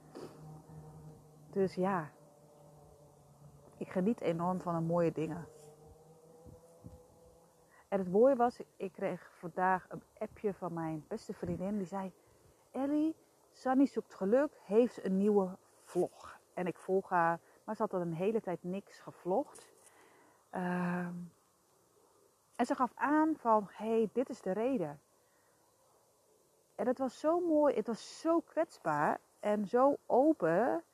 Dus 1.50 1.74
ja, 1.74 2.10
ik 3.84 3.90
geniet 3.90 4.20
enorm 4.20 4.60
van 4.60 4.74
de 4.74 4.80
mooie 4.80 5.12
dingen. 5.12 5.46
En 7.88 7.98
het 7.98 8.10
mooie 8.10 8.36
was, 8.36 8.60
ik 8.76 8.92
kreeg 8.92 9.30
vandaag 9.38 9.86
een 9.88 10.02
appje 10.18 10.54
van 10.54 10.72
mijn 10.72 11.04
beste 11.08 11.32
vriendin. 11.32 11.76
Die 11.76 11.86
zei, 11.86 12.12
Ellie, 12.70 13.14
Sunny 13.50 13.86
zoekt 13.86 14.14
geluk, 14.14 14.60
heeft 14.64 15.04
een 15.04 15.16
nieuwe 15.16 15.56
vlog. 15.82 16.38
En 16.54 16.66
ik 16.66 16.78
volg 16.78 17.08
haar, 17.08 17.40
maar 17.64 17.76
ze 17.76 17.82
had 17.82 17.94
al 17.94 18.00
een 18.00 18.14
hele 18.14 18.40
tijd 18.40 18.62
niks 18.62 19.00
gevlogd. 19.00 19.72
Ehm, 20.50 21.14
en 22.56 22.66
ze 22.66 22.74
gaf 22.74 22.92
aan 22.94 23.36
van, 23.36 23.68
hey, 23.70 24.10
dit 24.12 24.28
is 24.28 24.40
de 24.40 24.52
reden. 24.52 25.00
En 26.74 26.86
het 26.86 26.98
was 26.98 27.20
zo 27.20 27.40
mooi, 27.40 27.74
het 27.74 27.86
was 27.86 28.20
zo 28.20 28.40
kwetsbaar 28.40 29.20
en 29.40 29.66
zo 29.66 29.96
open. 30.06 30.84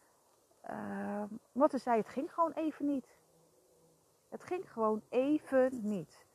Uh, 0.71 1.23
wat 1.53 1.71
ze 1.71 1.79
zei, 1.79 1.99
het 1.99 2.09
ging 2.09 2.33
gewoon 2.35 2.53
even 2.53 2.87
niet. 2.87 3.19
Het 4.29 4.45
ging 4.45 4.73
gewoon 4.73 5.03
even 5.09 5.71
niet. 5.83 6.27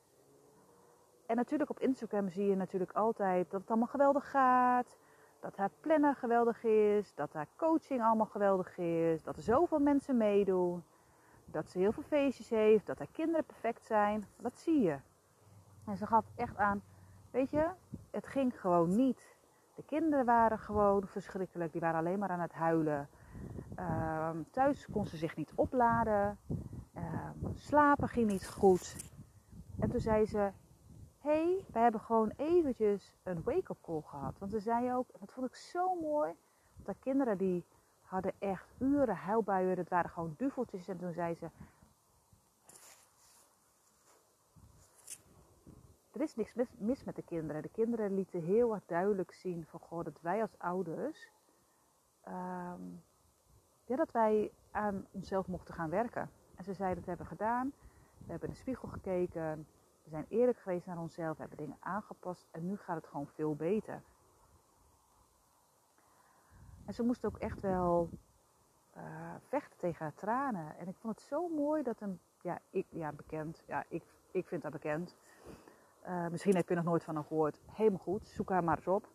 En 1.25 1.35
natuurlijk 1.35 1.69
op 1.69 1.79
Instagram 1.79 2.29
zie 2.29 2.45
je 2.45 2.55
natuurlijk 2.55 2.91
altijd 2.91 3.51
dat 3.51 3.61
het 3.61 3.69
allemaal 3.69 3.87
geweldig 3.87 4.29
gaat 4.29 4.97
Dat 5.39 5.57
haar 5.57 5.69
planner 5.79 6.15
geweldig 6.15 6.63
is, 6.63 7.13
dat 7.15 7.33
haar 7.33 7.47
coaching 7.55 8.03
allemaal 8.03 8.25
geweldig 8.25 8.77
is, 8.77 9.23
dat 9.23 9.35
er 9.35 9.41
zoveel 9.41 9.79
mensen 9.79 10.17
meedoen, 10.17 10.83
dat 11.45 11.69
ze 11.69 11.79
heel 11.79 11.91
veel 11.91 12.03
feestjes 12.03 12.49
heeft, 12.49 12.85
dat 12.85 12.97
haar 12.97 13.07
kinderen 13.11 13.45
perfect 13.45 13.85
zijn. 13.85 14.25
Dat 14.37 14.57
zie 14.57 14.81
je. 14.81 14.97
En 15.85 15.97
ze 15.97 16.07
gaf 16.07 16.25
echt 16.35 16.57
aan, 16.57 16.83
weet 17.31 17.49
je, 17.49 17.67
het 18.11 18.27
ging 18.27 18.59
gewoon 18.61 18.95
niet. 18.95 19.35
De 19.75 19.83
kinderen 19.83 20.25
waren 20.25 20.59
gewoon 20.59 21.07
verschrikkelijk, 21.07 21.71
die 21.71 21.81
waren 21.81 21.99
alleen 21.99 22.19
maar 22.19 22.29
aan 22.29 22.39
het 22.39 22.53
huilen. 22.53 23.09
Ehm, 23.75 24.43
thuis 24.51 24.87
kon 24.91 25.05
ze 25.05 25.17
zich 25.17 25.35
niet 25.35 25.51
opladen, 25.55 26.37
ehm, 26.93 27.53
slapen 27.53 28.09
ging 28.09 28.27
niet 28.27 28.47
goed. 28.47 28.95
En 29.79 29.89
toen 29.89 29.99
zei 29.99 30.25
ze, 30.25 30.51
hey, 31.17 31.65
we 31.71 31.79
hebben 31.79 32.01
gewoon 32.01 32.31
eventjes 32.35 33.13
een 33.23 33.43
wake-up 33.43 33.77
call 33.81 34.01
gehad. 34.01 34.37
Want 34.39 34.51
ze 34.51 34.59
zei 34.59 34.93
ook, 34.93 35.07
dat 35.19 35.31
vond 35.31 35.47
ik 35.47 35.55
zo 35.55 35.95
mooi, 35.95 36.33
de 36.85 36.95
kinderen 36.99 37.37
die 37.37 37.65
hadden 38.01 38.33
echt 38.39 38.73
uren 38.77 39.15
huilbuien, 39.15 39.75
dat 39.75 39.89
waren 39.89 40.09
gewoon 40.09 40.33
duveltjes. 40.37 40.87
En 40.87 40.97
toen 40.97 41.13
zei 41.13 41.35
ze, 41.35 41.49
er 46.11 46.21
is 46.21 46.35
niks 46.35 46.53
mis 46.77 47.03
met 47.03 47.15
de 47.15 47.23
kinderen. 47.23 47.61
De 47.61 47.69
kinderen 47.69 48.15
lieten 48.15 48.41
heel 48.41 48.73
erg 48.73 48.85
duidelijk 48.85 49.31
zien 49.31 49.65
van, 49.65 49.79
goh, 49.79 50.03
dat 50.03 50.21
wij 50.21 50.41
als 50.41 50.57
ouders, 50.59 51.29
ehm, 52.21 52.81
ja, 53.85 53.95
dat 53.95 54.11
wij 54.11 54.51
aan 54.71 55.07
onszelf 55.11 55.47
mochten 55.47 55.73
gaan 55.73 55.89
werken. 55.89 56.29
En 56.55 56.63
ze 56.63 56.73
zei, 56.73 56.95
dat 56.95 57.05
hebben 57.05 57.25
we 57.25 57.31
gedaan. 57.31 57.73
We 58.17 58.31
hebben 58.31 58.47
in 58.47 58.53
de 58.53 58.59
spiegel 58.59 58.87
gekeken. 58.87 59.67
We 60.03 60.09
zijn 60.09 60.25
eerlijk 60.29 60.59
geweest 60.59 60.85
naar 60.85 60.97
onszelf, 60.97 61.35
we 61.35 61.39
hebben 61.39 61.57
dingen 61.57 61.77
aangepast 61.79 62.47
en 62.51 62.65
nu 62.65 62.77
gaat 62.77 62.95
het 62.95 63.07
gewoon 63.07 63.27
veel 63.27 63.55
beter. 63.55 64.01
En 66.85 66.93
ze 66.93 67.03
moest 67.03 67.25
ook 67.25 67.37
echt 67.37 67.59
wel 67.59 68.09
uh, 68.97 69.35
vechten 69.47 69.77
tegen 69.77 70.05
haar 70.05 70.13
tranen. 70.13 70.77
En 70.77 70.87
ik 70.87 70.95
vond 70.95 71.15
het 71.15 71.25
zo 71.25 71.47
mooi 71.47 71.83
dat 71.83 72.01
een, 72.01 72.19
ja, 72.41 72.59
ik, 72.69 72.85
ja 72.89 73.11
bekend, 73.11 73.63
ja, 73.67 73.83
ik, 73.87 74.03
ik 74.31 74.47
vind 74.47 74.61
haar 74.61 74.71
bekend. 74.71 75.15
Uh, 76.07 76.27
misschien 76.27 76.55
heb 76.55 76.69
je 76.69 76.75
nog 76.75 76.83
nooit 76.83 77.03
van 77.03 77.15
haar 77.15 77.23
gehoord. 77.23 77.59
Helemaal 77.71 77.99
goed, 77.99 78.27
zoek 78.27 78.49
haar 78.49 78.63
maar 78.63 78.77
eens 78.77 78.87
op. 78.87 79.07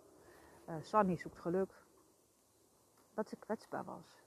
Uh, 0.68 0.74
Sunny 0.80 1.16
zoekt 1.16 1.38
geluk. 1.38 1.72
Dat 3.14 3.28
ze 3.28 3.36
kwetsbaar 3.36 3.84
was. 3.84 4.22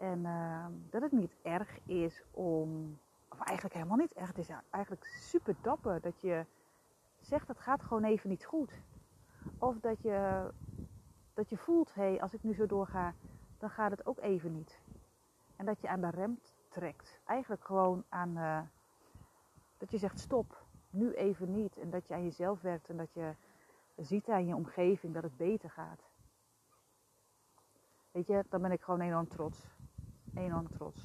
En 0.00 0.26
ehm, 0.26 0.72
dat 0.90 1.02
het 1.02 1.12
niet 1.12 1.36
erg 1.42 1.78
is 1.86 2.22
om 2.30 2.98
of 3.28 3.40
eigenlijk 3.40 3.74
helemaal 3.74 3.96
niet 3.96 4.12
echt. 4.12 4.36
Het 4.36 4.48
is 4.48 4.54
eigenlijk 4.70 5.04
super 5.04 5.56
dapper 5.62 6.00
dat 6.00 6.20
je 6.20 6.46
zegt 7.18 7.48
het 7.48 7.58
gaat 7.58 7.82
gewoon 7.82 8.04
even 8.04 8.28
niet 8.28 8.44
goed. 8.44 8.82
Of 9.58 9.80
dat 9.80 10.02
je, 10.02 10.50
dat 11.34 11.50
je 11.50 11.56
voelt, 11.56 11.94
hé, 11.94 12.02
hey, 12.02 12.20
als 12.20 12.34
ik 12.34 12.42
nu 12.42 12.54
zo 12.54 12.66
doorga, 12.66 13.14
dan 13.58 13.70
gaat 13.70 13.90
het 13.90 14.06
ook 14.06 14.18
even 14.18 14.52
niet. 14.52 14.80
En 15.56 15.66
dat 15.66 15.80
je 15.80 15.88
aan 15.88 16.00
de 16.00 16.10
rem 16.10 16.40
trekt. 16.68 17.20
Eigenlijk 17.24 17.64
gewoon 17.64 18.04
aan, 18.08 18.36
uh, 18.36 18.60
dat 19.78 19.90
je 19.90 19.98
zegt 19.98 20.20
stop, 20.20 20.64
nu 20.90 21.12
even 21.12 21.50
niet. 21.50 21.78
En 21.78 21.90
dat 21.90 22.08
je 22.08 22.14
aan 22.14 22.24
jezelf 22.24 22.60
werkt 22.60 22.88
en 22.88 22.96
dat 22.96 23.12
je 23.12 23.34
ziet 23.96 24.28
aan 24.28 24.46
je 24.46 24.54
omgeving 24.54 25.14
dat 25.14 25.22
het 25.22 25.36
beter 25.36 25.70
gaat. 25.70 26.08
Weet 28.10 28.26
je, 28.26 28.44
dan 28.48 28.62
ben 28.62 28.72
ik 28.72 28.82
gewoon 28.82 29.00
enorm 29.00 29.28
trots. 29.28 29.66
Enorm 30.34 30.70
trots. 30.70 31.00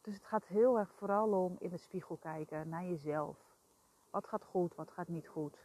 Dus 0.00 0.14
het 0.14 0.24
gaat 0.24 0.46
heel 0.46 0.78
erg 0.78 0.92
vooral 0.92 1.44
om 1.44 1.56
in 1.58 1.70
de 1.70 1.76
spiegel 1.76 2.16
kijken 2.16 2.68
naar 2.68 2.84
jezelf. 2.84 3.38
Wat 4.10 4.26
gaat 4.26 4.44
goed, 4.44 4.74
wat 4.74 4.90
gaat 4.90 5.08
niet 5.08 5.28
goed? 5.28 5.58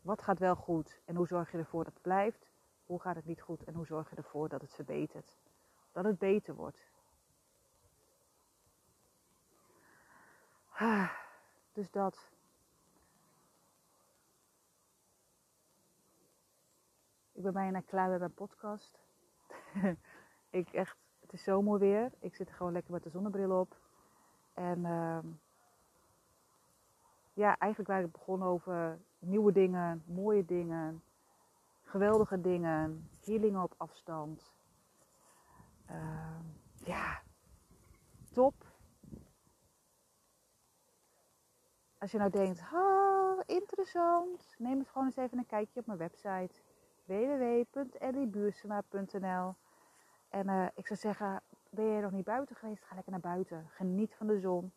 Wat 0.00 0.22
gaat 0.22 0.38
wel 0.38 0.56
goed 0.56 1.00
en 1.04 1.16
hoe 1.16 1.26
zorg 1.26 1.52
je 1.52 1.58
ervoor 1.58 1.84
dat 1.84 1.92
het 1.92 2.02
blijft? 2.02 2.50
Hoe 2.86 3.00
gaat 3.00 3.16
het 3.16 3.24
niet 3.24 3.40
goed 3.40 3.64
en 3.64 3.74
hoe 3.74 3.86
zorg 3.86 4.10
je 4.10 4.16
ervoor 4.16 4.48
dat 4.48 4.60
het 4.60 4.74
verbetert? 4.74 5.36
Dat 5.92 6.04
het 6.04 6.18
beter 6.18 6.54
wordt. 6.54 6.80
Dus 11.72 11.90
dat. 11.90 12.30
Ik 17.38 17.44
ben 17.44 17.52
bijna 17.52 17.80
klaar 17.80 18.08
met 18.10 18.18
mijn 18.18 18.34
podcast. 18.34 18.98
ik 20.50 20.72
echt 20.72 20.96
het 21.20 21.32
is 21.32 21.42
zo 21.42 21.62
mooi 21.62 21.80
weer. 21.80 22.12
Ik 22.18 22.34
zit 22.34 22.50
gewoon 22.50 22.72
lekker 22.72 22.92
met 22.92 23.02
de 23.02 23.10
zonnebril 23.10 23.60
op. 23.60 23.76
En 24.54 24.78
uh, 24.78 25.18
ja, 27.32 27.58
eigenlijk 27.58 27.90
waar 27.90 28.02
ik 28.02 28.12
begonnen 28.12 28.48
over 28.48 28.98
nieuwe 29.18 29.52
dingen, 29.52 30.02
mooie 30.06 30.44
dingen, 30.44 31.02
geweldige 31.84 32.40
dingen, 32.40 33.10
healingen 33.24 33.62
op 33.62 33.74
afstand. 33.76 34.52
Uh, 35.90 36.40
ja, 36.84 37.22
top. 38.32 38.54
Als 41.98 42.10
je 42.10 42.18
nou 42.18 42.30
denkt, 42.30 42.60
ah, 42.72 43.40
interessant, 43.46 44.54
neem 44.58 44.78
het 44.78 44.88
gewoon 44.88 45.06
eens 45.06 45.16
even 45.16 45.38
een 45.38 45.46
kijkje 45.46 45.80
op 45.80 45.86
mijn 45.86 45.98
website 45.98 46.66
www.elliebuursema.nl 47.08 49.54
en 50.28 50.48
uh, 50.48 50.66
ik 50.74 50.86
zou 50.86 50.98
zeggen, 50.98 51.42
ben 51.70 51.84
je 51.84 52.00
nog 52.00 52.10
niet 52.10 52.24
buiten 52.24 52.56
geweest? 52.56 52.84
Ga 52.84 52.94
lekker 52.94 53.12
naar 53.12 53.20
buiten. 53.20 53.66
Geniet 53.68 54.14
van 54.14 54.26
de 54.26 54.40
zon. 54.40 54.72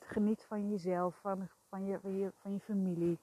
Geniet 0.00 0.44
van 0.44 0.68
jezelf, 0.68 1.16
van, 1.20 1.48
van, 1.68 1.84
je, 1.84 1.98
van 2.40 2.52
je 2.52 2.60
familie. 2.60 3.18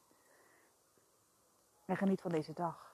En 1.86 1.98
geniet 1.98 2.22
van 2.22 2.32
deze 2.32 2.54
dag. 2.54 2.94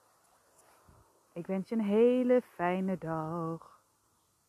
Ik 1.33 1.47
wens 1.47 1.69
je 1.69 1.75
een 1.75 1.81
hele 1.81 2.41
fijne 2.41 2.97
dag. 2.97 3.70